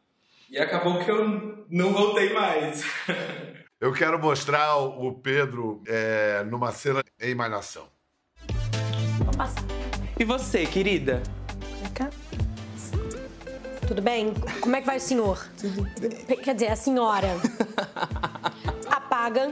e 0.48 0.60
acabou 0.60 1.04
que 1.04 1.10
eu 1.10 1.66
não 1.72 1.92
voltei 1.92 2.32
mais. 2.32 2.86
Eu 3.82 3.92
quero 3.92 4.20
mostrar 4.20 4.78
o 4.78 5.12
Pedro 5.12 5.82
é, 5.88 6.44
numa 6.44 6.72
cena 6.72 7.04
em 7.20 7.34
Malhação. 7.34 7.88
Vou 9.18 9.34
passar. 9.36 9.64
E 10.20 10.24
você, 10.24 10.68
querida? 10.68 11.24
Tudo 13.88 14.02
bem? 14.02 14.34
Como 14.62 14.76
é 14.76 14.82
que 14.82 14.88
vai 14.88 14.98
o 14.98 15.02
senhor? 15.02 15.48
Tudo 15.58 15.88
bem. 16.28 16.38
Quer 16.38 16.54
dizer, 16.56 16.72
a 16.72 16.76
senhora. 16.76 17.28
Apaga. 18.90 19.52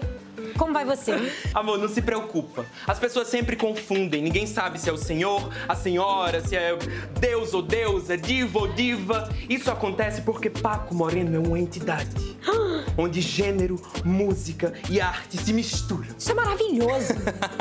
Como 0.57 0.73
vai 0.73 0.85
você? 0.85 1.13
Amor, 1.53 1.77
não 1.77 1.87
se 1.87 2.01
preocupa. 2.01 2.65
As 2.87 2.99
pessoas 2.99 3.27
sempre 3.27 3.55
confundem. 3.55 4.21
Ninguém 4.21 4.45
sabe 4.45 4.79
se 4.79 4.89
é 4.89 4.93
o 4.93 4.97
senhor, 4.97 5.51
a 5.67 5.75
senhora, 5.75 6.41
se 6.41 6.55
é 6.55 6.75
Deus 7.19 7.53
ou 7.53 7.61
deusa, 7.61 8.17
diva 8.17 8.59
ou 8.59 8.67
diva. 8.67 9.29
Isso 9.49 9.71
acontece 9.71 10.21
porque 10.21 10.49
Paco 10.49 10.93
Moreno 10.93 11.35
é 11.35 11.39
uma 11.39 11.59
entidade. 11.59 12.37
onde 12.97 13.21
gênero, 13.21 13.81
música 14.03 14.73
e 14.89 14.99
arte 14.99 15.37
se 15.37 15.53
misturam. 15.53 16.15
Isso 16.17 16.31
é 16.31 16.33
maravilhoso. 16.33 17.13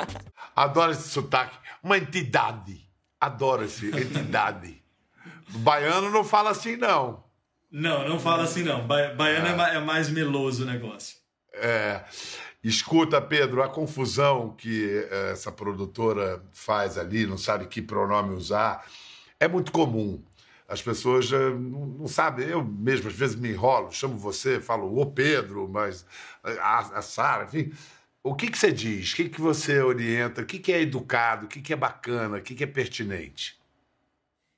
Adoro 0.54 0.92
esse 0.92 1.08
sotaque. 1.08 1.56
Uma 1.82 1.98
entidade. 1.98 2.80
Adoro 3.20 3.64
esse 3.64 3.86
entidade. 3.88 4.81
Baiano 5.54 6.10
não 6.10 6.24
fala 6.24 6.50
assim, 6.50 6.76
não. 6.76 7.22
Não, 7.70 8.08
não 8.08 8.18
fala 8.18 8.42
assim, 8.44 8.62
não. 8.62 8.86
Ba 8.86 9.14
baiano 9.14 9.62
é. 9.62 9.76
é 9.76 9.80
mais 9.80 10.10
meloso 10.10 10.64
o 10.64 10.66
negócio. 10.66 11.16
É. 11.54 12.04
Escuta, 12.62 13.20
Pedro, 13.20 13.62
a 13.62 13.68
confusão 13.68 14.54
que 14.56 15.04
eh, 15.10 15.30
essa 15.32 15.50
produtora 15.50 16.44
faz 16.52 16.96
ali, 16.96 17.26
não 17.26 17.36
sabe 17.36 17.66
que 17.66 17.82
pronome 17.82 18.34
usar, 18.36 18.86
é 19.40 19.48
muito 19.48 19.72
comum. 19.72 20.22
As 20.68 20.80
pessoas 20.80 21.26
já 21.26 21.50
não, 21.50 22.06
sabem, 22.06 22.46
eu 22.48 22.64
mesmo 22.64 23.08
às 23.08 23.14
vezes 23.14 23.36
me 23.36 23.50
enrolo, 23.50 23.90
chamo 23.90 24.16
você, 24.16 24.60
falo 24.60 25.00
o 25.00 25.06
Pedro, 25.06 25.68
mas 25.68 26.06
a, 26.42 26.98
a 26.98 27.02
Sara, 27.02 27.44
enfim. 27.44 27.72
O 28.22 28.34
que, 28.36 28.48
que 28.48 28.56
você 28.56 28.70
diz? 28.70 29.12
O 29.12 29.16
que, 29.16 29.28
que 29.28 29.40
você 29.40 29.80
orienta? 29.80 30.42
O 30.42 30.46
que, 30.46 30.60
que 30.60 30.72
é 30.72 30.80
educado? 30.80 31.46
O 31.46 31.48
que, 31.48 31.60
que 31.60 31.72
é 31.72 31.76
bacana? 31.76 32.38
O 32.38 32.40
que, 32.40 32.54
que 32.54 32.62
é 32.62 32.66
pertinente? 32.66 33.60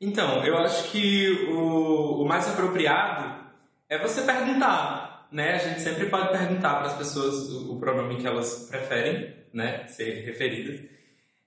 Então, 0.05 0.45
eu 0.45 0.59
acho 0.59 0.91
que 0.91 1.49
o, 1.49 2.23
o 2.23 2.29
mais 2.29 2.47
apropriado 2.47 3.43
é 3.89 3.97
você 3.97 4.21
perguntar, 4.21 5.29
né? 5.33 5.55
A 5.55 5.59
gente 5.59 5.81
sempre 5.81 6.07
pode 6.07 6.29
perguntar 6.29 6.75
para 6.75 6.89
as 6.89 6.93
pessoas 6.93 7.51
o, 7.51 7.73
o, 7.73 7.81
pronome 7.81 8.17
que 8.17 8.27
elas 8.27 8.69
preferem, 8.71 9.35
né? 9.53 9.87
Ser 9.87 10.27
referidas. 10.27 10.79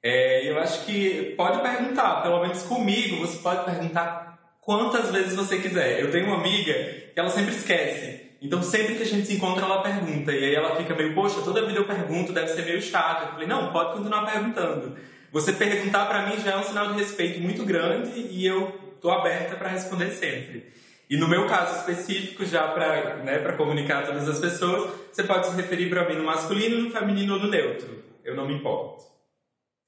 É, 0.01 0.49
eu 0.49 0.57
acho 0.57 0.85
que 0.85 1.35
pode 1.37 1.61
perguntar, 1.61 2.23
pelo 2.23 2.41
menos 2.41 2.63
comigo, 2.63 3.17
você 3.17 3.37
pode 3.37 3.63
perguntar 3.63 4.39
quantas 4.59 5.11
vezes 5.11 5.35
você 5.35 5.59
quiser. 5.59 5.99
Eu 5.99 6.09
tenho 6.09 6.25
uma 6.25 6.37
amiga 6.37 6.73
que 7.13 7.19
ela 7.19 7.29
sempre 7.29 7.53
esquece. 7.53 8.37
Então, 8.41 8.63
sempre 8.63 8.95
que 8.95 9.03
a 9.03 9.05
gente 9.05 9.27
se 9.27 9.35
encontra, 9.35 9.65
ela 9.65 9.83
pergunta. 9.83 10.31
E 10.31 10.45
aí 10.45 10.55
ela 10.55 10.75
fica 10.75 10.95
meio, 10.95 11.13
poxa, 11.13 11.41
toda 11.43 11.65
vida 11.65 11.77
eu 11.77 11.85
pergunto, 11.85 12.33
deve 12.33 12.47
ser 12.47 12.65
meio 12.65 12.81
chato. 12.81 13.23
Eu 13.23 13.31
falei, 13.33 13.47
não, 13.47 13.71
pode 13.71 13.97
continuar 13.97 14.25
perguntando. 14.25 14.97
Você 15.31 15.53
perguntar 15.53 16.05
para 16.05 16.27
mim 16.27 16.39
já 16.39 16.51
é 16.51 16.57
um 16.57 16.63
sinal 16.63 16.93
de 16.93 17.00
respeito 17.00 17.39
muito 17.39 17.65
grande 17.65 18.19
e 18.19 18.46
eu 18.46 18.93
estou 18.96 19.12
aberta 19.12 19.55
para 19.55 19.69
responder 19.69 20.12
sempre. 20.12 20.72
E 21.10 21.15
no 21.15 21.27
meu 21.27 21.48
caso 21.48 21.79
específico, 21.79 22.46
já 22.46 22.67
para 22.67 23.17
né, 23.17 23.39
comunicar 23.53 24.03
a 24.03 24.07
todas 24.07 24.27
as 24.27 24.39
pessoas, 24.39 24.91
você 25.12 25.24
pode 25.24 25.48
se 25.48 25.55
referir 25.55 25.89
para 25.89 26.07
mim 26.07 26.15
no 26.15 26.25
masculino, 26.25 26.81
no 26.81 26.91
feminino 26.91 27.36
ou 27.36 27.39
no 27.39 27.48
neutro. 27.50 28.03
Eu 28.24 28.36
não 28.36 28.46
me 28.46 28.55
importo. 28.55 29.05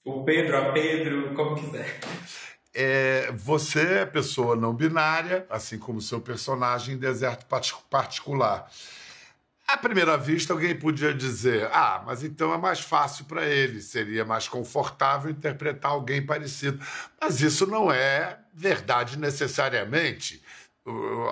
O 0.05 0.23
Pedro, 0.23 0.57
a 0.57 0.71
Pedro, 0.71 1.33
como 1.33 1.55
quiser. 1.55 1.99
É, 2.73 3.31
você 3.33 3.81
é 3.81 4.05
pessoa 4.05 4.55
não 4.55 4.73
binária, 4.73 5.45
assim 5.49 5.77
como 5.77 6.01
seu 6.01 6.21
personagem 6.21 6.95
em 6.95 6.97
Deserto 6.97 7.45
Particular. 7.89 8.71
À 9.71 9.77
primeira 9.77 10.17
vista, 10.17 10.51
alguém 10.51 10.75
podia 10.75 11.13
dizer: 11.13 11.69
ah, 11.71 12.01
mas 12.03 12.23
então 12.23 12.51
é 12.51 12.57
mais 12.57 12.79
fácil 12.79 13.25
para 13.25 13.45
ele, 13.45 13.81
seria 13.81 14.25
mais 14.25 14.47
confortável 14.47 15.29
interpretar 15.29 15.91
alguém 15.91 16.25
parecido. 16.25 16.83
Mas 17.21 17.39
isso 17.39 17.67
não 17.67 17.91
é 17.91 18.39
verdade 18.51 19.19
necessariamente. 19.19 20.41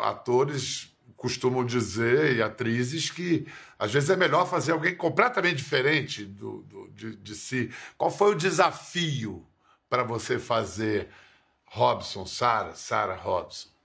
Atores 0.04 0.96
costumam 1.16 1.66
dizer, 1.66 2.36
e 2.36 2.42
atrizes, 2.44 3.10
que 3.10 3.48
às 3.80 3.92
vezes 3.92 4.12
é 4.12 4.16
melhor 4.16 4.48
fazer 4.48 4.72
alguém 4.72 4.96
completamente 4.96 5.56
diferente 5.56 6.24
do, 6.24 6.62
do 6.62 6.88
de, 6.90 7.16
de 7.16 7.34
si. 7.34 7.74
Qual 7.98 8.12
foi 8.12 8.34
o 8.34 8.38
desafio 8.38 9.44
para 9.90 10.04
você 10.04 10.38
fazer 10.38 11.10
Robson, 11.66 12.24
Sarah, 12.28 12.76
Sarah 12.76 13.16
Robson? 13.16 13.77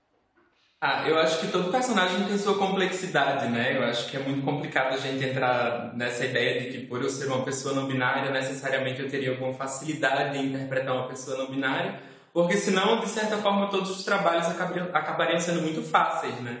Ah, 0.85 1.07
eu 1.07 1.17
acho 1.17 1.39
que 1.39 1.47
todo 1.47 1.71
personagem 1.71 2.25
tem 2.25 2.37
sua 2.37 2.57
complexidade, 2.57 3.47
né? 3.47 3.77
Eu 3.77 3.85
acho 3.85 4.11
que 4.11 4.17
é 4.17 4.19
muito 4.19 4.43
complicado 4.43 4.93
a 4.93 4.97
gente 4.97 5.23
entrar 5.23 5.93
nessa 5.95 6.25
ideia 6.25 6.59
de 6.59 6.77
que 6.77 6.85
por 6.85 7.01
eu 7.01 7.09
ser 7.09 7.27
uma 7.27 7.41
pessoa 7.45 7.73
não 7.73 7.87
binária, 7.87 8.29
necessariamente 8.29 9.01
eu 9.01 9.09
teria 9.09 9.29
alguma 9.29 9.53
facilidade 9.53 10.37
em 10.37 10.47
interpretar 10.47 10.93
uma 10.93 11.07
pessoa 11.07 11.37
não 11.37 11.49
binária, 11.49 12.01
porque 12.33 12.57
senão, 12.57 12.99
de 12.99 13.07
certa 13.07 13.37
forma, 13.37 13.69
todos 13.69 13.91
os 13.91 14.03
trabalhos 14.03 14.45
acabariam, 14.47 14.89
acabariam 14.93 15.39
sendo 15.39 15.61
muito 15.61 15.81
fáceis, 15.83 16.35
né? 16.41 16.57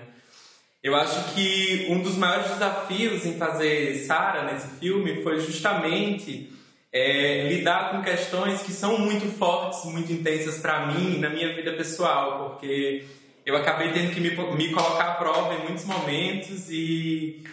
Eu 0.81 0.95
acho 0.95 1.33
que 1.33 1.87
um 1.89 2.01
dos 2.01 2.15
maiores 2.15 2.49
desafios 2.49 3.25
em 3.25 3.37
fazer 3.37 4.05
Sarah 4.05 4.43
nesse 4.43 4.69
filme 4.79 5.21
foi 5.21 5.41
justamente 5.41 6.49
é, 6.93 7.49
lidar 7.49 7.91
com 7.91 8.01
questões 8.01 8.61
que 8.61 8.71
são 8.71 8.97
muito 8.99 9.27
fortes, 9.37 9.83
muito 9.83 10.13
intensas 10.13 10.59
para 10.59 10.85
mim 10.85 11.19
na 11.19 11.29
minha 11.29 11.53
vida 11.53 11.73
pessoal, 11.73 12.51
porque 12.51 13.03
eu 13.45 13.55
acabei 13.57 13.91
tendo 13.91 14.13
que 14.13 14.19
me, 14.19 14.29
me 14.29 14.71
colocar 14.71 15.11
à 15.11 15.15
prova 15.15 15.53
em 15.55 15.63
muitos 15.63 15.85
momentos 15.85 16.69
e, 16.69 17.43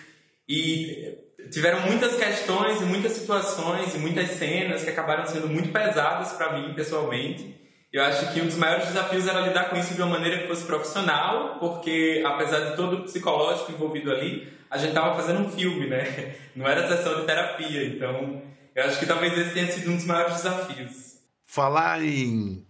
e 0.48 1.18
tiveram 1.50 1.80
muitas 1.82 2.16
questões 2.16 2.80
e 2.80 2.84
muitas 2.84 3.12
situações 3.12 3.94
e 3.94 3.98
muitas 3.98 4.30
cenas 4.30 4.84
que 4.84 4.90
acabaram 4.90 5.26
sendo 5.26 5.48
muito 5.48 5.70
pesadas 5.70 6.32
para 6.32 6.58
mim 6.58 6.74
pessoalmente. 6.74 7.58
Eu 7.92 8.04
acho 8.04 8.32
que 8.32 8.40
um 8.40 8.46
dos 8.46 8.56
maiores 8.56 8.86
desafios 8.86 9.26
era 9.26 9.40
lidar 9.40 9.68
com 9.68 9.76
isso 9.76 9.94
de 9.94 10.00
uma 10.00 10.12
maneira 10.12 10.38
que 10.38 10.46
fosse 10.46 10.64
profissional, 10.64 11.58
porque 11.58 12.22
apesar 12.24 12.70
de 12.70 12.76
todo 12.76 12.98
o 12.98 13.02
psicológico 13.02 13.72
envolvido 13.72 14.12
ali, 14.12 14.48
a 14.70 14.78
gente 14.78 14.90
estava 14.90 15.16
fazendo 15.16 15.40
um 15.40 15.50
filme, 15.50 15.88
né? 15.88 16.36
Não 16.54 16.68
era 16.68 16.86
sessão 16.86 17.20
de 17.20 17.26
terapia. 17.26 17.84
Então, 17.84 18.40
eu 18.76 18.84
acho 18.84 19.00
que 19.00 19.06
talvez 19.06 19.36
esse 19.36 19.52
tenha 19.52 19.66
sido 19.66 19.90
um 19.90 19.96
dos 19.96 20.04
maiores 20.04 20.36
desafios. 20.36 21.18
Falar 21.44 22.00
em, 22.04 22.64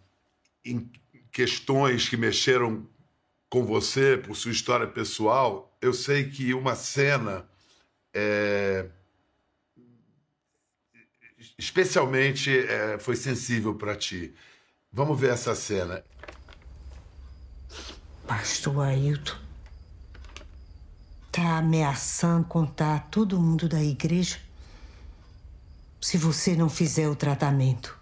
em 0.64 0.90
questões 1.30 2.08
que 2.08 2.16
mexeram 2.16 2.88
com 3.50 3.64
você, 3.64 4.16
por 4.16 4.36
sua 4.36 4.52
história 4.52 4.86
pessoal, 4.86 5.76
eu 5.82 5.92
sei 5.92 6.30
que 6.30 6.54
uma 6.54 6.76
cena 6.76 7.44
é, 8.14 8.86
especialmente 11.58 12.56
é, 12.56 12.96
foi 12.98 13.16
sensível 13.16 13.74
para 13.74 13.96
ti. 13.96 14.32
Vamos 14.92 15.18
ver 15.20 15.32
essa 15.32 15.54
cena. 15.54 16.04
Pastor 18.26 18.80
Ailton 18.84 19.36
tá 21.32 21.58
ameaçando 21.58 22.44
contar 22.46 23.08
todo 23.10 23.40
mundo 23.40 23.68
da 23.68 23.82
igreja 23.82 24.38
se 26.00 26.16
você 26.16 26.54
não 26.56 26.68
fizer 26.68 27.08
o 27.08 27.16
tratamento. 27.16 27.99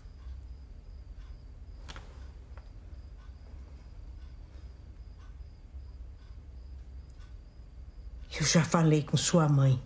Eu 8.38 8.46
já 8.46 8.62
falei 8.62 9.02
com 9.02 9.16
sua 9.16 9.48
mãe. 9.48 9.82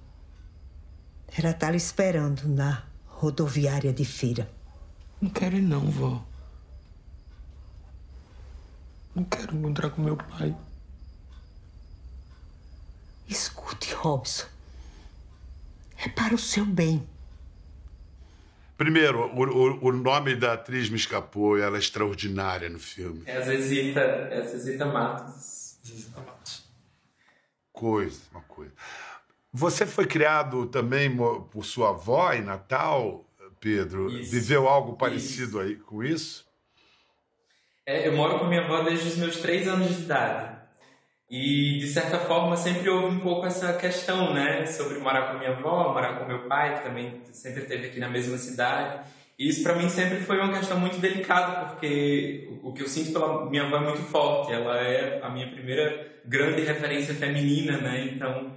Ela 1.39 1.55
tá 1.55 1.71
lhe 1.71 1.79
esperando 1.79 2.47
na 2.47 2.83
rodoviária 3.07 3.93
de 3.93 4.05
feira. 4.05 4.51
Não 5.21 5.31
quero 5.31 5.57
ir 5.57 5.63
não, 5.63 5.91
vó. 5.91 6.23
Não 9.15 9.25
quero 9.25 9.57
encontrar 9.57 9.91
com 9.91 10.03
meu 10.03 10.17
pai. 10.17 10.55
Escute, 13.27 13.95
Robson. 13.95 14.47
É 16.05 16.09
para 16.09 16.35
o 16.35 16.39
seu 16.39 16.67
bem. 16.67 17.07
Primeiro, 18.77 19.33
o, 19.35 19.45
o, 19.45 19.89
o, 19.89 19.93
nome 19.93 20.35
da 20.35 20.55
atriz 20.55 20.91
me 20.91 20.97
escapou, 20.97 21.57
ela 21.57 21.77
é 21.77 21.81
extraordinária 21.81 22.69
no 22.69 22.81
filme. 22.81 23.23
É 23.25 23.37
a 23.37 23.41
Zezita, 23.41 24.01
é 24.01 24.41
a 24.41 24.47
Zezita 24.47 24.85
Matos. 24.87 25.77
Zezita 25.87 26.21
Matos. 26.21 26.62
Coisa, 27.83 28.21
uma 28.31 28.43
coisa. 28.43 28.73
Você 29.53 29.85
foi 29.85 30.07
criado 30.07 30.67
também 30.67 31.11
por 31.51 31.65
sua 31.65 31.89
avó 31.89 32.33
em 32.33 32.41
Natal, 32.41 33.25
Pedro? 33.59 34.09
Isso. 34.09 34.31
Viveu 34.31 34.69
algo 34.69 34.93
parecido 34.93 35.59
isso. 35.59 35.59
aí 35.59 35.75
com 35.75 36.05
isso? 36.05 36.47
É, 37.85 38.07
eu 38.07 38.13
moro 38.13 38.39
com 38.39 38.47
minha 38.47 38.63
avó 38.63 38.85
desde 38.85 39.09
os 39.09 39.17
meus 39.17 39.39
três 39.39 39.67
anos 39.67 39.97
de 39.97 40.03
idade. 40.05 40.59
E, 41.29 41.79
de 41.81 41.89
certa 41.89 42.21
forma, 42.21 42.57
sempre 42.57 42.89
houve 42.89 43.17
um 43.17 43.19
pouco 43.19 43.47
essa 43.47 43.73
questão, 43.73 44.33
né? 44.33 44.65
Sobre 44.65 45.01
morar 45.01 45.33
com 45.33 45.39
minha 45.41 45.51
avó, 45.51 45.93
morar 45.93 46.21
com 46.21 46.25
meu 46.25 46.47
pai, 46.47 46.77
que 46.77 46.85
também 46.85 47.21
sempre 47.33 47.63
esteve 47.63 47.89
aqui 47.89 47.99
na 47.99 48.09
mesma 48.09 48.39
cidade. 48.39 49.11
E 49.37 49.49
isso, 49.49 49.65
para 49.65 49.75
mim, 49.75 49.89
sempre 49.89 50.21
foi 50.21 50.39
uma 50.39 50.57
questão 50.57 50.79
muito 50.79 50.99
delicada, 50.99 51.67
porque 51.67 52.49
o 52.63 52.73
que 52.73 52.83
eu 52.83 52.89
sinto 52.89 53.13
pela 53.13 53.51
minha 53.51 53.65
avó 53.65 53.79
é 53.79 53.81
muito 53.81 54.03
forte. 54.03 54.53
Ela 54.53 54.79
é 54.79 55.21
a 55.21 55.29
minha 55.29 55.51
primeira 55.51 56.12
grande 56.27 56.63
referência 56.63 57.15
feminina, 57.15 57.79
né? 57.79 58.13
Então, 58.13 58.57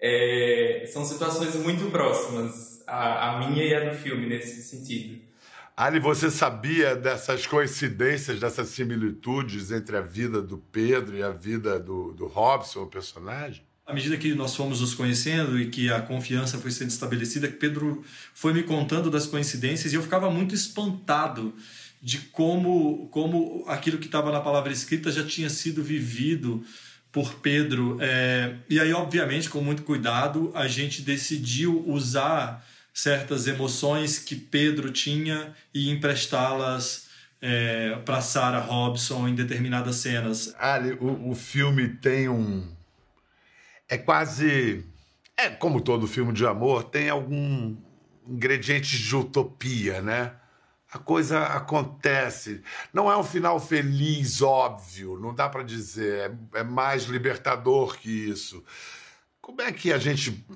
é, 0.00 0.84
são 0.92 1.04
situações 1.04 1.54
muito 1.56 1.90
próximas, 1.90 2.82
a, 2.86 3.30
a 3.30 3.48
minha 3.48 3.64
e 3.64 3.74
a 3.74 3.90
do 3.90 3.96
filme, 3.96 4.26
nesse 4.26 4.62
sentido. 4.62 5.22
Ali, 5.76 5.98
você 5.98 6.30
sabia 6.30 6.94
dessas 6.94 7.46
coincidências, 7.46 8.38
dessas 8.38 8.68
similitudes 8.68 9.72
entre 9.72 9.96
a 9.96 10.00
vida 10.00 10.40
do 10.40 10.58
Pedro 10.58 11.16
e 11.16 11.22
a 11.22 11.30
vida 11.30 11.80
do, 11.80 12.12
do 12.12 12.26
Robson, 12.26 12.82
o 12.82 12.86
personagem? 12.86 13.62
À 13.84 13.92
medida 13.92 14.16
que 14.16 14.34
nós 14.34 14.54
fomos 14.54 14.80
nos 14.80 14.94
conhecendo 14.94 15.60
e 15.60 15.68
que 15.68 15.92
a 15.92 16.00
confiança 16.00 16.58
foi 16.58 16.70
sendo 16.70 16.90
estabelecida, 16.90 17.48
Pedro 17.48 18.04
foi 18.32 18.54
me 18.54 18.62
contando 18.62 19.10
das 19.10 19.26
coincidências 19.26 19.92
e 19.92 19.96
eu 19.96 20.02
ficava 20.02 20.30
muito 20.30 20.54
espantado 20.54 21.52
de 22.00 22.18
como, 22.18 23.08
como 23.08 23.64
aquilo 23.66 23.98
que 23.98 24.06
estava 24.06 24.30
na 24.30 24.40
palavra 24.40 24.72
escrita 24.72 25.10
já 25.10 25.24
tinha 25.24 25.50
sido 25.50 25.82
vivido 25.82 26.64
por 27.14 27.36
Pedro. 27.36 27.96
É, 28.00 28.56
e 28.68 28.80
aí, 28.80 28.92
obviamente, 28.92 29.48
com 29.48 29.60
muito 29.60 29.84
cuidado, 29.84 30.50
a 30.52 30.66
gente 30.66 31.00
decidiu 31.00 31.84
usar 31.86 32.66
certas 32.92 33.46
emoções 33.46 34.18
que 34.18 34.34
Pedro 34.34 34.90
tinha 34.90 35.54
e 35.72 35.90
emprestá-las 35.90 37.06
é, 37.40 37.96
para 38.04 38.20
Sarah 38.20 38.58
Robson 38.58 39.28
em 39.28 39.34
determinadas 39.34 39.96
cenas. 39.96 40.52
Ali, 40.58 40.92
o, 41.00 41.30
o 41.30 41.34
filme 41.36 41.88
tem 41.88 42.28
um. 42.28 42.68
É 43.88 43.96
quase. 43.96 44.84
É 45.36 45.50
como 45.50 45.80
todo 45.80 46.08
filme 46.08 46.32
de 46.32 46.44
amor, 46.44 46.82
tem 46.82 47.08
algum 47.10 47.76
ingrediente 48.26 48.98
de 48.98 49.16
utopia, 49.16 50.02
né? 50.02 50.32
A 50.94 50.98
coisa 51.00 51.40
acontece. 51.40 52.62
Não 52.92 53.10
é 53.10 53.18
um 53.18 53.24
final 53.24 53.58
feliz, 53.58 54.40
óbvio, 54.40 55.18
não 55.18 55.34
dá 55.34 55.48
para 55.48 55.64
dizer. 55.64 56.30
É, 56.54 56.60
é 56.60 56.62
mais 56.62 57.02
libertador 57.04 57.98
que 57.98 58.08
isso. 58.08 58.62
Como 59.40 59.60
é 59.60 59.72
que 59.72 59.92
a 59.92 59.98
gente 59.98 60.46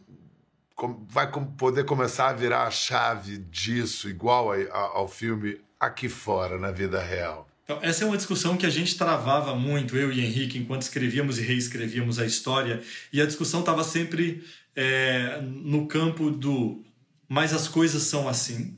vai 1.09 1.29
poder 1.59 1.85
começar 1.85 2.29
a 2.29 2.33
virar 2.33 2.63
a 2.69 2.71
chave 2.71 3.39
disso, 3.39 4.09
igual 4.09 4.51
ao 4.73 5.09
filme 5.09 5.61
aqui 5.79 6.09
fora, 6.09 6.57
na 6.57 6.71
vida 6.71 7.03
real? 7.03 7.49
Então, 7.65 7.81
essa 7.83 8.05
é 8.05 8.07
uma 8.07 8.17
discussão 8.17 8.57
que 8.57 8.65
a 8.65 8.71
gente 8.71 8.97
travava 8.97 9.57
muito, 9.57 9.97
eu 9.97 10.13
e 10.13 10.25
Henrique, 10.25 10.57
enquanto 10.57 10.83
escrevíamos 10.83 11.39
e 11.39 11.43
reescrevíamos 11.43 12.21
a 12.21 12.25
história, 12.25 12.81
e 13.13 13.21
a 13.21 13.27
discussão 13.27 13.61
estava 13.61 13.83
sempre 13.83 14.45
é, 14.77 15.41
no 15.43 15.89
campo 15.89 16.31
do 16.31 16.83
mas 17.29 17.53
as 17.53 17.69
coisas 17.69 18.05
são 18.05 18.27
assim, 18.27 18.78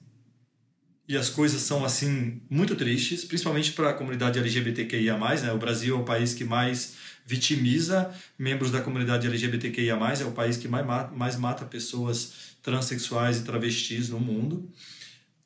e 1.10 1.16
as 1.16 1.28
coisas 1.28 1.62
são 1.62 1.84
assim 1.84 2.40
muito 2.48 2.76
tristes, 2.76 3.24
principalmente 3.24 3.72
para 3.72 3.90
a 3.90 3.92
comunidade 3.92 4.38
LGBTQIA+, 4.38 5.18
né? 5.18 5.52
O 5.52 5.58
Brasil 5.58 5.96
é 5.96 5.98
o 5.98 6.04
país 6.04 6.34
que 6.34 6.44
mais 6.44 6.94
vitimiza 7.26 8.14
membros 8.38 8.70
da 8.70 8.80
comunidade 8.80 9.26
LGBTQIA+, 9.26 9.98
é 10.20 10.24
o 10.24 10.30
país 10.30 10.56
que 10.56 10.68
mais 10.68 10.86
mata, 10.86 11.12
mais 11.12 11.34
mata 11.34 11.64
pessoas 11.64 12.54
transexuais 12.62 13.38
e 13.38 13.42
travestis 13.42 14.08
no 14.08 14.20
mundo. 14.20 14.70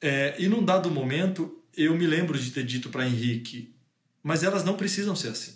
É, 0.03 0.35
e 0.39 0.49
num 0.49 0.63
dado 0.63 0.91
momento, 0.91 1.59
eu 1.75 1.97
me 1.97 2.07
lembro 2.07 2.39
de 2.39 2.51
ter 2.51 2.67
dito 2.67 2.91
para 2.91 3.09
Henrique, 3.09 3.75
mas 4.23 4.43
elas 4.43 4.65
não 4.65 4.77
precisam 4.77 5.17
ser 5.17 5.29
assim. 5.29 5.55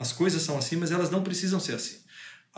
As 0.00 0.12
coisas 0.12 0.42
são 0.42 0.58
assim, 0.58 0.74
mas 0.74 0.90
elas 0.90 1.12
não 1.12 1.22
precisam 1.22 1.60
ser 1.60 1.76
assim. 1.76 1.98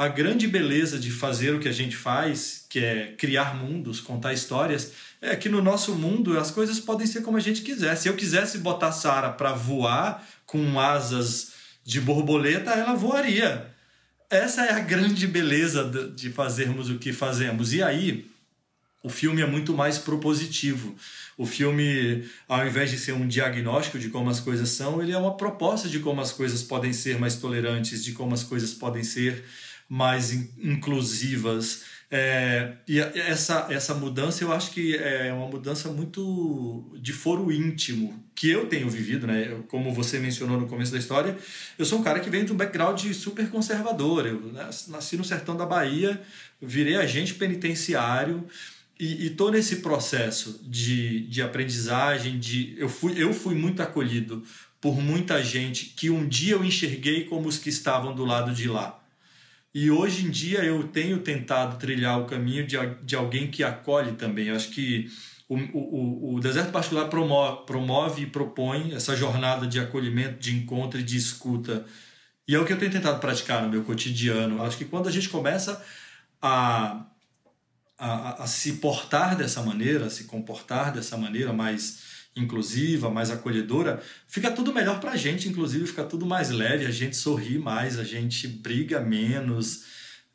A 0.00 0.08
grande 0.08 0.48
beleza 0.48 0.98
de 0.98 1.10
fazer 1.10 1.54
o 1.54 1.60
que 1.60 1.68
a 1.68 1.72
gente 1.72 1.94
faz, 1.94 2.64
que 2.70 2.78
é 2.78 3.14
criar 3.18 3.54
mundos, 3.54 4.00
contar 4.00 4.32
histórias, 4.32 4.92
é 5.20 5.36
que 5.36 5.46
no 5.46 5.60
nosso 5.60 5.94
mundo 5.94 6.38
as 6.38 6.50
coisas 6.50 6.80
podem 6.80 7.06
ser 7.06 7.20
como 7.20 7.36
a 7.36 7.40
gente 7.40 7.60
quiser. 7.60 7.94
Se 7.96 8.08
eu 8.08 8.16
quisesse 8.16 8.56
botar 8.56 8.92
Sara 8.92 9.28
para 9.28 9.52
voar 9.52 10.26
com 10.46 10.80
asas 10.80 11.52
de 11.84 12.00
borboleta, 12.00 12.70
ela 12.70 12.94
voaria. 12.94 13.66
Essa 14.30 14.64
é 14.64 14.72
a 14.72 14.78
grande 14.78 15.26
beleza 15.26 15.84
de 16.16 16.30
fazermos 16.30 16.88
o 16.88 16.98
que 16.98 17.12
fazemos. 17.12 17.74
E 17.74 17.82
aí, 17.82 18.26
o 19.02 19.10
filme 19.10 19.42
é 19.42 19.46
muito 19.46 19.74
mais 19.74 19.98
propositivo. 19.98 20.96
O 21.36 21.44
filme, 21.44 22.24
ao 22.48 22.66
invés 22.66 22.90
de 22.90 22.96
ser 22.96 23.12
um 23.12 23.28
diagnóstico 23.28 23.98
de 23.98 24.08
como 24.08 24.30
as 24.30 24.40
coisas 24.40 24.70
são, 24.70 25.02
ele 25.02 25.12
é 25.12 25.18
uma 25.18 25.36
proposta 25.36 25.90
de 25.90 25.98
como 25.98 26.22
as 26.22 26.32
coisas 26.32 26.62
podem 26.62 26.94
ser 26.94 27.18
mais 27.18 27.36
tolerantes, 27.36 28.02
de 28.02 28.12
como 28.12 28.32
as 28.32 28.42
coisas 28.42 28.72
podem 28.72 29.02
ser 29.02 29.44
mais 29.90 30.32
in, 30.32 30.48
inclusivas. 30.62 31.82
É, 32.08 32.74
e 32.86 33.00
essa, 33.00 33.66
essa 33.70 33.92
mudança 33.94 34.44
eu 34.44 34.52
acho 34.52 34.70
que 34.70 34.96
é 34.96 35.32
uma 35.32 35.48
mudança 35.48 35.88
muito 35.90 36.96
de 37.00 37.12
foro 37.12 37.50
íntimo 37.52 38.24
que 38.34 38.48
eu 38.48 38.66
tenho 38.66 38.88
vivido, 38.88 39.26
né? 39.26 39.60
Como 39.68 39.92
você 39.92 40.20
mencionou 40.20 40.60
no 40.60 40.68
começo 40.68 40.92
da 40.92 40.98
história, 40.98 41.36
eu 41.76 41.84
sou 41.84 41.98
um 41.98 42.02
cara 42.02 42.20
que 42.20 42.30
vem 42.30 42.44
de 42.44 42.52
um 42.52 42.56
background 42.56 43.04
super 43.12 43.48
conservador. 43.50 44.26
Eu 44.26 44.52
nasci 44.88 45.16
no 45.16 45.24
sertão 45.24 45.56
da 45.56 45.66
Bahia, 45.66 46.20
virei 46.62 46.94
agente 46.94 47.34
penitenciário 47.34 48.46
e 48.98 49.26
estou 49.26 49.50
nesse 49.50 49.76
processo 49.76 50.60
de, 50.62 51.26
de 51.26 51.42
aprendizagem. 51.42 52.38
De 52.38 52.76
eu 52.78 52.88
fui 52.88 53.20
eu 53.20 53.32
fui 53.32 53.56
muito 53.56 53.82
acolhido 53.82 54.44
por 54.80 55.00
muita 55.00 55.42
gente 55.42 55.86
que 55.86 56.10
um 56.10 56.26
dia 56.28 56.54
eu 56.54 56.64
enxerguei 56.64 57.24
como 57.24 57.48
os 57.48 57.58
que 57.58 57.68
estavam 57.68 58.14
do 58.14 58.24
lado 58.24 58.52
de 58.52 58.68
lá. 58.68 58.99
E 59.72 59.90
hoje 59.90 60.26
em 60.26 60.30
dia 60.30 60.64
eu 60.64 60.88
tenho 60.88 61.20
tentado 61.20 61.78
trilhar 61.78 62.20
o 62.20 62.26
caminho 62.26 62.66
de, 62.66 62.76
de 63.02 63.14
alguém 63.14 63.50
que 63.50 63.62
acolhe 63.62 64.12
também. 64.12 64.48
Eu 64.48 64.56
acho 64.56 64.70
que 64.70 65.08
o, 65.48 65.56
o, 65.56 66.34
o 66.34 66.40
deserto 66.40 66.72
particular 66.72 67.08
promove, 67.08 67.66
promove 67.66 68.22
e 68.22 68.26
propõe 68.26 68.94
essa 68.94 69.16
jornada 69.16 69.66
de 69.66 69.78
acolhimento, 69.78 70.40
de 70.40 70.56
encontro 70.56 70.98
e 70.98 71.02
de 71.02 71.16
escuta. 71.16 71.86
E 72.46 72.54
é 72.54 72.58
o 72.58 72.64
que 72.64 72.72
eu 72.72 72.78
tenho 72.78 72.90
tentado 72.90 73.20
praticar 73.20 73.62
no 73.62 73.68
meu 73.68 73.84
cotidiano. 73.84 74.56
Eu 74.56 74.62
acho 74.64 74.76
que 74.76 74.84
quando 74.84 75.08
a 75.08 75.12
gente 75.12 75.28
começa 75.28 75.84
a, 76.42 77.06
a, 77.96 78.42
a 78.42 78.46
se 78.48 78.74
portar 78.74 79.36
dessa 79.36 79.62
maneira, 79.62 80.06
a 80.06 80.10
se 80.10 80.24
comportar 80.24 80.92
dessa 80.92 81.16
maneira 81.16 81.52
mais 81.52 82.09
inclusiva, 82.36 83.10
mais 83.10 83.30
acolhedora, 83.30 84.02
fica 84.26 84.50
tudo 84.50 84.72
melhor 84.72 85.00
para 85.00 85.12
a 85.12 85.16
gente, 85.16 85.48
inclusive 85.48 85.86
fica 85.86 86.04
tudo 86.04 86.24
mais 86.24 86.50
leve, 86.50 86.86
a 86.86 86.90
gente 86.90 87.16
sorri 87.16 87.58
mais, 87.58 87.98
a 87.98 88.04
gente 88.04 88.46
briga 88.46 89.00
menos, 89.00 89.84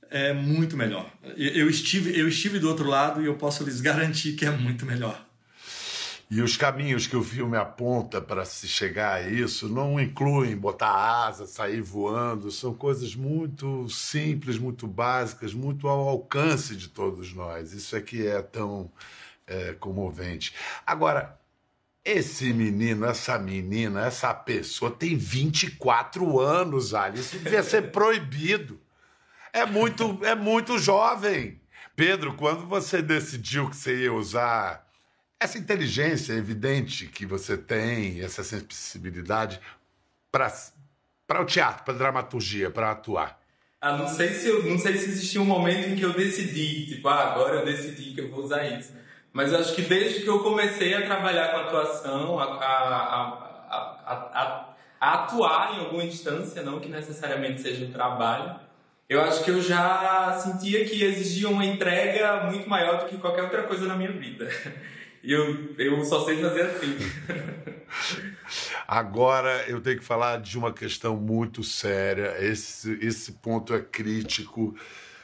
é 0.10 0.34
muito 0.34 0.78
melhor. 0.78 1.12
Eu 1.36 1.70
estive, 1.70 2.18
eu 2.18 2.28
estive 2.28 2.60
do 2.60 2.68
outro 2.68 2.88
lado 2.88 3.22
e 3.22 3.26
eu 3.26 3.36
posso 3.36 3.64
lhes 3.64 3.82
garantir 3.82 4.34
que 4.34 4.46
é 4.46 4.52
muito 4.52 4.86
melhor. 4.86 5.26
E 6.30 6.42
os 6.42 6.58
caminhos 6.58 7.06
que 7.06 7.16
o 7.16 7.24
filme 7.24 7.56
aponta 7.56 8.20
para 8.20 8.46
se 8.46 8.68
chegar 8.68 9.14
a 9.14 9.30
isso 9.30 9.70
não 9.70 10.00
incluem 10.00 10.58
botar 10.58 10.90
asa, 11.28 11.46
sair 11.46 11.82
voando, 11.82 12.50
são 12.50 12.74
coisas 12.74 13.16
muito 13.16 13.88
simples, 13.90 14.58
muito 14.58 14.88
básicas, 14.88 15.54
muito 15.54 15.88
ao 15.88 16.10
alcance 16.10 16.76
de 16.76 16.90
todos 16.90 17.32
nós. 17.34 17.74
Isso 17.74 17.96
é 17.96 18.02
que 18.02 18.26
é 18.26 18.42
tão 18.42 18.92
é, 19.46 19.74
comovente. 19.74 20.54
Agora, 20.86 21.38
esse 22.06 22.54
menino, 22.54 23.04
essa 23.06 23.40
menina, 23.40 24.06
essa 24.06 24.32
pessoa 24.32 24.92
tem 24.92 25.18
24 25.18 26.40
anos, 26.40 26.94
Ali. 26.94 27.20
Isso 27.20 27.40
devia 27.40 27.64
ser 27.64 27.90
proibido. 27.92 28.80
É 29.52 29.66
muito, 29.66 30.20
é 30.24 30.36
muito 30.36 30.78
jovem. 30.78 31.60
Pedro, 31.96 32.36
quando 32.36 32.68
você 32.68 33.02
decidiu 33.02 33.70
que 33.70 33.76
você 33.76 34.04
ia 34.04 34.14
usar 34.14 34.86
essa 35.40 35.58
inteligência 35.58 36.34
evidente 36.34 37.08
que 37.08 37.26
você 37.26 37.58
tem, 37.58 38.22
essa 38.22 38.44
sensibilidade 38.44 39.60
para 40.32 41.42
o 41.42 41.46
teatro, 41.46 41.84
para 41.84 41.94
a 41.94 41.98
dramaturgia, 41.98 42.70
para 42.70 42.92
atuar? 42.92 43.40
Ah, 43.82 43.98
não 43.98 44.08
sei 44.08 44.30
se 44.30 44.48
eu, 44.48 44.64
não 44.66 44.78
sei 44.78 44.98
se 44.98 45.10
existia 45.10 45.42
um 45.42 45.46
momento 45.46 45.90
em 45.90 45.96
que 45.96 46.04
eu 46.04 46.14
decidi, 46.14 46.88
tipo, 46.88 47.08
ah, 47.08 47.32
agora 47.32 47.58
eu 47.58 47.66
decidi 47.66 48.14
que 48.14 48.22
eu 48.22 48.30
vou 48.30 48.44
usar 48.44 48.66
isso. 48.66 48.94
Mas 49.36 49.54
acho 49.54 49.76
que 49.76 49.82
desde 49.82 50.22
que 50.22 50.30
eu 50.30 50.40
comecei 50.40 50.94
a 50.94 51.06
trabalhar 51.06 51.50
com 51.50 51.58
atuação, 51.58 52.40
a, 52.40 52.46
a, 52.46 53.66
a, 54.08 54.76
a, 54.98 55.14
atuar 55.14 55.76
em 55.76 55.80
alguma 55.80 56.06
instância, 56.06 56.64
não 56.64 56.80
que 56.80 56.88
necessariamente 56.88 57.62
seja 57.62 57.84
um 57.84 57.92
trabalho, 57.92 58.58
eu 59.10 59.20
acho 59.20 59.44
que 59.44 59.52
eu 59.52 59.62
já 59.62 60.32
sentia 60.42 60.86
que 60.86 61.04
exigia 61.04 61.50
uma 61.50 61.66
entrega 61.66 62.46
muito 62.46 62.70
maior 62.70 63.00
do 63.00 63.10
que 63.10 63.18
qualquer 63.18 63.44
outra 63.44 63.64
coisa 63.64 63.86
na 63.86 63.98
minha 63.98 64.14
vida. 64.14 64.50
E 65.22 65.34
eu, 65.34 65.76
eu 65.78 66.06
só 66.06 66.24
sei 66.24 66.40
fazer 66.42 66.62
assim. 66.62 66.98
Agora 68.88 69.66
eu 69.68 69.82
tenho 69.82 69.98
que 69.98 70.06
falar 70.06 70.40
de 70.40 70.58
uma 70.58 70.72
questão 70.72 71.18
muito 71.18 71.62
séria. 71.62 72.36
Esse, 72.40 72.98
esse 73.02 73.34
ponto 73.34 73.74
é 73.74 73.82
crítico. 73.82 74.74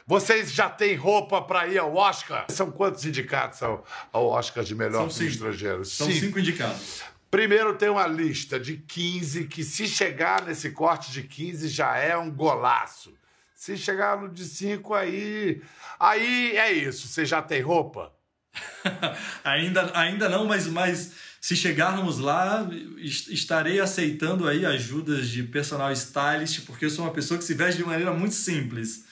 Vocês 0.06 0.52
já 0.52 0.68
têm 0.68 0.96
roupa 0.96 1.40
para 1.40 1.66
ir 1.68 1.78
ao 1.78 1.94
Oscar? 1.94 2.46
São 2.48 2.70
quantos 2.70 3.04
indicados 3.06 3.62
ao, 3.62 3.84
ao 4.12 4.26
Oscar 4.26 4.64
de 4.64 4.74
melhor 4.74 5.10
filme 5.10 5.30
estrangeiro? 5.30 5.84
São 5.84 6.08
cinco. 6.08 6.20
cinco 6.20 6.38
indicados. 6.38 7.02
Primeiro 7.30 7.74
tem 7.74 7.88
uma 7.88 8.06
lista 8.06 8.60
de 8.60 8.76
15 8.76 9.44
que 9.44 9.64
se 9.64 9.86
chegar 9.86 10.44
nesse 10.44 10.70
corte 10.70 11.10
de 11.10 11.22
15 11.22 11.68
já 11.68 11.96
é 11.96 12.16
um 12.16 12.30
golaço. 12.30 13.14
Se 13.54 13.76
chegar 13.76 14.20
no 14.20 14.28
de 14.28 14.44
5 14.44 14.92
aí, 14.92 15.62
aí 15.98 16.56
é 16.56 16.72
isso. 16.72 17.08
Você 17.08 17.24
já 17.24 17.40
tem 17.40 17.62
roupa? 17.62 18.12
ainda, 19.42 19.90
ainda 19.94 20.28
não, 20.28 20.44
mas, 20.44 20.66
mas 20.66 21.12
se 21.40 21.56
chegarmos 21.56 22.18
lá, 22.18 22.68
estarei 22.98 23.80
aceitando 23.80 24.46
aí 24.46 24.66
ajudas 24.66 25.28
de 25.28 25.42
personal 25.42 25.90
stylist, 25.92 26.66
porque 26.66 26.84
eu 26.84 26.90
sou 26.90 27.04
uma 27.04 27.14
pessoa 27.14 27.38
que 27.38 27.44
se 27.44 27.54
veste 27.54 27.78
de 27.78 27.84
maneira 27.86 28.12
muito 28.12 28.34
simples. 28.34 29.04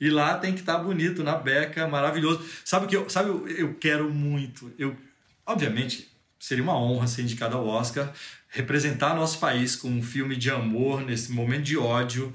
E 0.00 0.10
lá 0.10 0.36
tem 0.38 0.52
que 0.52 0.60
estar 0.60 0.76
tá 0.76 0.82
bonito, 0.82 1.24
na 1.24 1.34
beca, 1.34 1.88
maravilhoso. 1.88 2.44
Sabe 2.64 2.86
o 2.86 2.88
que 2.88 2.96
eu, 2.96 3.08
sabe, 3.10 3.30
eu, 3.30 3.48
eu 3.48 3.74
quero 3.74 4.10
muito? 4.10 4.72
Eu, 4.78 4.96
obviamente, 5.44 6.08
seria 6.38 6.62
uma 6.62 6.78
honra 6.78 7.06
ser 7.06 7.22
indicado 7.22 7.56
ao 7.56 7.66
Oscar, 7.66 8.12
representar 8.48 9.14
nosso 9.14 9.38
país 9.38 9.74
com 9.74 9.88
um 9.88 10.02
filme 10.02 10.36
de 10.36 10.50
amor 10.50 11.02
nesse 11.02 11.32
momento 11.32 11.64
de 11.64 11.76
ódio 11.76 12.32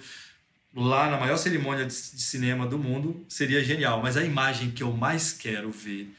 lá 0.75 1.09
na 1.09 1.17
maior 1.17 1.37
cerimônia 1.37 1.85
de 1.85 1.93
cinema 1.93 2.65
do 2.65 2.77
mundo 2.77 3.23
seria 3.29 3.63
genial. 3.63 4.01
Mas 4.01 4.17
a 4.17 4.23
imagem 4.23 4.71
que 4.71 4.83
eu 4.83 4.91
mais 4.91 5.31
quero 5.31 5.71
ver 5.71 6.13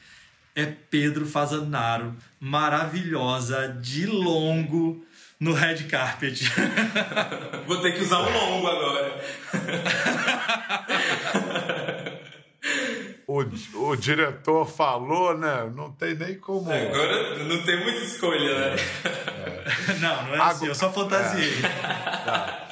é 0.55 0.65
Pedro 0.65 1.25
Fazanaro, 1.25 2.15
maravilhosa, 2.39 3.77
de 3.81 4.05
longo, 4.05 5.05
no 5.39 5.53
red 5.53 5.83
carpet. 5.89 6.51
Vou 7.67 7.81
ter 7.81 7.93
que 7.93 8.01
usar 8.01 8.19
um 8.19 8.31
longo 8.31 8.67
agora. 8.67 9.21
o, 13.27 13.43
o 13.89 13.95
diretor 13.95 14.65
falou, 14.65 15.37
né? 15.37 15.71
Não 15.75 15.91
tem 15.91 16.15
nem 16.15 16.35
como. 16.39 16.71
Agora 16.71 17.43
não 17.43 17.61
tem 17.63 17.83
muita 17.83 17.99
escolha, 17.99 18.59
né? 18.59 18.75
É. 19.03 19.93
Não, 19.99 20.23
não 20.23 20.33
é 20.33 20.35
Agora... 20.35 20.51
assim, 20.51 20.67
eu 20.67 20.75
só 20.75 20.91
fantasiei. 20.91 21.53
É. 21.63 22.64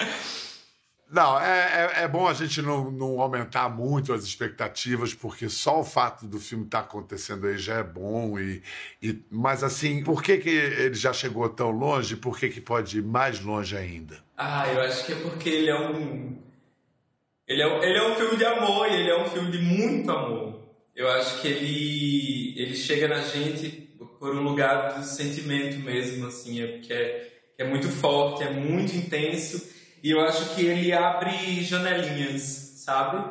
Não, 1.13 1.39
é, 1.39 1.91
é, 1.99 2.03
é, 2.05 2.07
bom 2.07 2.27
a 2.27 2.33
gente 2.33 2.59
não, 2.59 2.89
não, 2.89 3.21
aumentar 3.21 3.69
muito 3.69 4.11
as 4.11 4.23
expectativas, 4.23 5.13
porque 5.13 5.47
só 5.47 5.81
o 5.81 5.83
fato 5.83 6.25
do 6.25 6.39
filme 6.39 6.65
estar 6.65 6.79
tá 6.79 6.85
acontecendo 6.85 7.45
aí 7.45 7.55
já 7.55 7.75
é 7.75 7.83
bom. 7.83 8.39
E, 8.39 8.63
e, 8.99 9.21
mas, 9.29 9.63
assim, 9.63 10.03
por 10.03 10.23
que, 10.23 10.39
que 10.39 10.49
ele 10.49 10.95
já 10.95 11.13
chegou 11.13 11.47
tão 11.49 11.69
longe? 11.69 12.15
Por 12.15 12.35
que, 12.39 12.49
que 12.49 12.59
pode 12.59 12.97
ir 12.97 13.03
mais 13.03 13.39
longe 13.39 13.77
ainda? 13.77 14.23
Ah, 14.35 14.67
eu 14.73 14.81
acho 14.81 15.05
que 15.05 15.13
é 15.13 15.15
porque 15.17 15.49
ele 15.49 15.69
é 15.69 15.79
um. 15.79 16.35
Ele 17.47 17.61
é, 17.61 17.89
ele 17.89 17.97
é 17.99 18.09
um 18.09 18.15
filme 18.15 18.35
de 18.35 18.45
amor 18.45 18.87
e 18.87 18.95
ele 18.95 19.09
é 19.11 19.21
um 19.21 19.25
filme 19.25 19.51
de 19.51 19.59
muito 19.59 20.09
amor. 20.09 20.63
Eu 20.95 21.11
acho 21.11 21.41
que 21.41 21.47
ele, 21.47 22.55
ele 22.59 22.75
chega 22.75 23.07
na 23.07 23.19
gente 23.19 23.69
por 24.19 24.35
um 24.35 24.41
lugar 24.41 24.97
do 24.97 25.05
sentimento 25.05 25.77
mesmo, 25.77 26.25
assim, 26.25 26.59
é, 26.59 26.79
que, 26.79 26.91
é, 26.91 27.31
que 27.55 27.61
é 27.61 27.67
muito 27.67 27.87
forte, 27.87 28.41
é 28.41 28.49
muito 28.49 28.95
intenso 28.95 29.72
e 30.03 30.11
eu 30.11 30.19
acho 30.19 30.53
que 30.53 30.65
ele 30.65 30.91
abre 30.91 31.63
janelinhas, 31.63 32.41
sabe? 32.83 33.23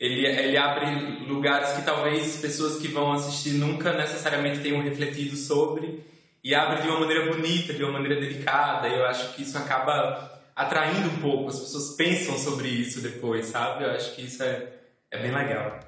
Ele, 0.00 0.26
ele 0.26 0.56
abre 0.56 1.26
lugares 1.26 1.72
que 1.72 1.82
talvez 1.82 2.38
pessoas 2.38 2.80
que 2.80 2.88
vão 2.88 3.12
assistir 3.12 3.50
nunca 3.50 3.92
necessariamente 3.92 4.60
tenham 4.60 4.82
refletido 4.82 5.36
sobre. 5.36 6.02
E 6.42 6.54
abre 6.54 6.80
de 6.80 6.88
uma 6.88 7.00
maneira 7.00 7.30
bonita, 7.30 7.74
de 7.74 7.84
uma 7.84 7.92
maneira 7.92 8.18
delicada. 8.18 8.88
E 8.88 8.98
eu 8.98 9.04
acho 9.04 9.34
que 9.34 9.42
isso 9.42 9.58
acaba 9.58 10.40
atraindo 10.56 11.06
um 11.10 11.20
pouco. 11.20 11.50
As 11.50 11.60
pessoas 11.60 11.94
pensam 11.96 12.38
sobre 12.38 12.68
isso 12.68 13.02
depois, 13.02 13.46
sabe? 13.46 13.84
Eu 13.84 13.90
acho 13.90 14.14
que 14.14 14.22
isso 14.22 14.42
é, 14.42 14.68
é 15.10 15.18
bem 15.18 15.34
legal. 15.34 15.80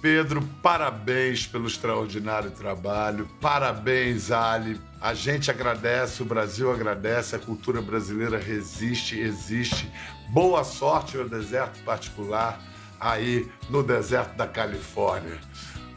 Pedro, 0.00 0.42
parabéns 0.62 1.46
pelo 1.46 1.66
extraordinário 1.66 2.50
trabalho. 2.52 3.28
Parabéns, 3.42 4.30
Ali. 4.30 4.80
A 5.00 5.14
gente 5.14 5.50
agradece, 5.50 6.22
o 6.22 6.26
Brasil 6.26 6.70
agradece, 6.70 7.34
a 7.34 7.38
cultura 7.38 7.80
brasileira 7.80 8.38
resiste, 8.38 9.18
existe. 9.18 9.90
Boa 10.28 10.62
sorte 10.62 11.16
ao 11.16 11.26
deserto 11.26 11.82
particular 11.84 12.60
aí 13.00 13.50
no 13.70 13.82
deserto 13.82 14.36
da 14.36 14.46
Califórnia. 14.46 15.40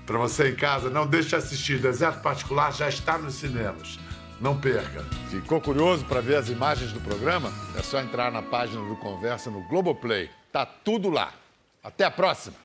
Para 0.06 0.18
você 0.18 0.52
em 0.52 0.56
casa, 0.56 0.90
não 0.90 1.06
deixe 1.06 1.30
de 1.30 1.36
assistir. 1.36 1.80
Deserto 1.80 2.22
Particular 2.22 2.72
já 2.72 2.88
está 2.88 3.18
nos 3.18 3.36
cinemas. 3.36 4.00
Não 4.40 4.60
perca. 4.60 5.04
Ficou 5.30 5.62
curioso 5.62 6.04
para 6.06 6.22
ver 6.22 6.36
as 6.36 6.50
imagens 6.50 6.92
do 6.92 7.00
programa? 7.00 7.52
É 7.78 7.82
só 7.82 8.02
entrar 8.02 8.32
na 8.32 8.42
página 8.42 8.86
do 8.88 8.96
Conversa 8.98 9.50
no 9.50 9.66
Globoplay. 9.68 10.30
Tá 10.52 10.66
tudo 10.66 11.10
lá. 11.10 11.34
Até 11.82 12.06
a 12.06 12.12
próxima. 12.12 12.56